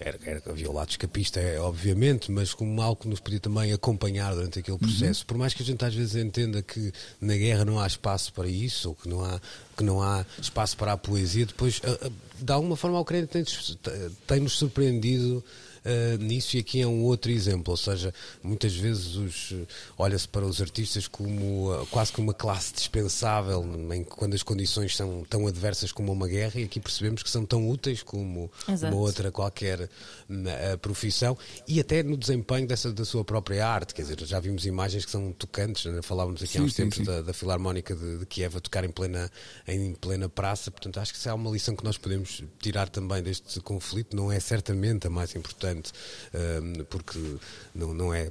[0.00, 3.72] era, era, havia o lado escapista, é, obviamente, mas como algo que nos podia também
[3.72, 5.22] acompanhar durante aquele processo.
[5.22, 5.26] Uhum.
[5.26, 8.46] Por mais que a gente às vezes entenda que na guerra não há espaço para
[8.46, 9.40] isso, ou que não há,
[9.76, 11.82] que não há espaço para a poesia, depois,
[12.40, 13.76] de alguma forma, a Ucrânia tem-nos
[14.24, 15.42] tem surpreendido
[15.88, 18.12] uh, nisso e aqui é um outro exemplo, ou seja,
[18.42, 19.54] muitas vezes
[19.96, 24.96] olha-se para os artistas como uh, quase como uma classe dispensável em, quando as condições
[24.96, 28.94] são tão adversas como uma guerra e aqui percebemos que são tão úteis como Exato.
[28.94, 31.36] uma outra qualquer uh, profissão
[31.66, 35.10] e até no desempenho dessa, da sua própria arte, quer dizer, já vimos imagens que
[35.10, 36.02] são tocantes, né?
[36.02, 37.04] falávamos aqui sim, há uns sim, tempos sim.
[37.04, 39.30] Da, da, Filarmónica de, de Kiev a tocar em plena,
[39.66, 43.22] em plena praça, portanto acho que isso é uma lição que nós podemos tirar também
[43.22, 45.77] deste conflito, não é certamente a mais importante
[46.88, 47.18] porque
[47.74, 48.28] não, não, é,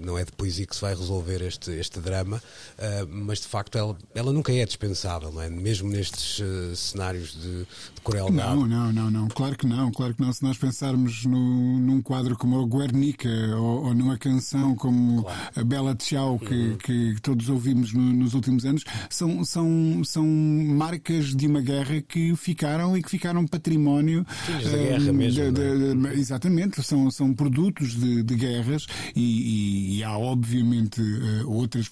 [0.00, 3.76] não é de poesia que se vai resolver este, este drama, uh, mas de facto
[3.76, 5.50] ela, ela nunca é dispensável, não é?
[5.50, 8.56] mesmo nestes uh, cenários de, de crueldade.
[8.56, 10.32] Não, não, não, não, claro que não, claro que não.
[10.32, 15.40] Se nós pensarmos no, num quadro como o Guernica ou, ou numa canção como claro.
[15.56, 16.76] a Bela Tchau, que, uhum.
[16.78, 22.34] que, todos ouvimos no, nos últimos anos, são, são, são marcas de uma guerra que
[22.36, 24.24] ficaram e que ficaram património.
[24.48, 25.52] Da guerra ehm, mesmo.
[25.52, 31.00] De, de, de, exatamente, são, são produtos de, de guerras e, e, e, há obviamente
[31.00, 31.90] uh, outras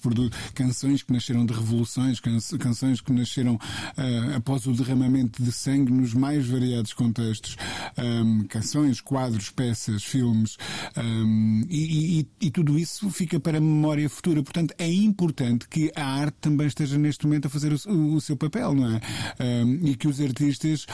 [0.53, 6.13] canções que nasceram de revoluções, canções que nasceram uh, após o derramamento de sangue nos
[6.13, 7.57] mais variados contextos,
[7.97, 10.57] um, canções, quadros, peças, filmes
[10.97, 14.41] um, e, e, tudo isso fica para a memória futura.
[14.41, 18.35] Portanto, é importante que a arte também esteja neste momento a fazer o, o, seu
[18.35, 19.01] papel, não é?
[19.39, 20.85] Um, e que os artistas,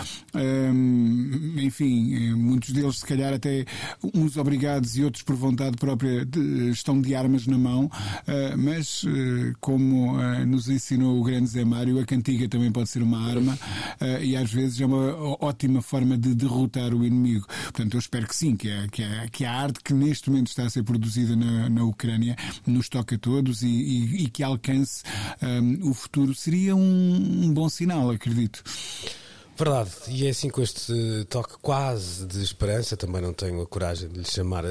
[1.57, 3.65] enfim, eh, muitos deles se calhar até
[4.13, 9.03] uns obrigados e outros por vontade própria de, estão de armas na mão, uh, mas
[9.03, 13.19] uh, como uh, nos ensinou o grande Zé Mário, a cantiga também pode ser uma
[13.27, 13.57] arma
[14.21, 17.47] e às vezes é uma ótima forma de derrotar o inimigo.
[17.63, 20.47] Portanto, eu espero que sim, que a, que a, que a arte que neste momento
[20.47, 22.35] está a ser produzida na, na Ucrânia
[22.65, 25.03] nos toque a todos e, e, e que alcance
[25.41, 26.33] um, o futuro.
[26.33, 28.63] Seria um, um bom sinal, acredito.
[29.57, 30.93] Verdade, e é assim com este
[31.29, 34.69] toque quase de esperança, também não tenho a coragem de lhe chamar uh,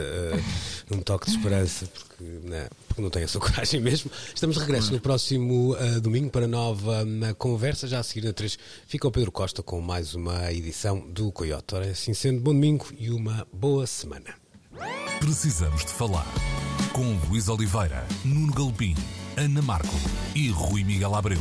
[0.93, 4.11] um toque de esperança, porque, não, né, porque não tenho essa coragem mesmo.
[4.35, 8.35] Estamos de regresso no próximo uh, domingo para nova uh, conversa, já a seguir na
[8.35, 11.75] 3 fica o Pedro Costa com mais uma edição do Coyote.
[11.75, 14.35] Ora, assim sendo, bom domingo e uma boa semana.
[15.19, 16.27] Precisamos de falar
[16.93, 18.95] com Luís Oliveira, Nuno Galpim,
[19.37, 19.95] Ana Marco
[20.35, 21.41] e Rui Miguel Abreu.